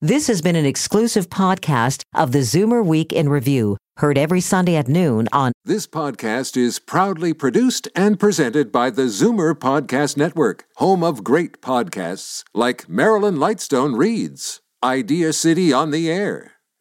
This 0.00 0.28
has 0.28 0.40
been 0.40 0.56
an 0.56 0.64
exclusive 0.64 1.28
podcast 1.28 2.04
of 2.14 2.32
the 2.32 2.38
Zoomer 2.38 2.82
Week 2.82 3.12
in 3.12 3.28
Review, 3.28 3.76
heard 3.98 4.16
every 4.16 4.40
Sunday 4.40 4.76
at 4.76 4.88
noon 4.88 5.28
on 5.30 5.52
This 5.62 5.86
podcast 5.86 6.56
is 6.56 6.78
proudly 6.78 7.34
produced 7.34 7.86
and 7.94 8.18
presented 8.18 8.72
by 8.72 8.88
the 8.88 9.10
Zoomer 9.10 9.52
Podcast 9.52 10.16
Network, 10.16 10.64
home 10.76 11.04
of 11.04 11.22
great 11.22 11.60
podcasts 11.60 12.44
like 12.54 12.88
Marilyn 12.88 13.36
Lightstone 13.36 13.98
Reads, 13.98 14.60
Idea 14.82 15.34
City 15.34 15.70
on 15.70 15.90
the 15.90 16.10
Air, 16.10 16.51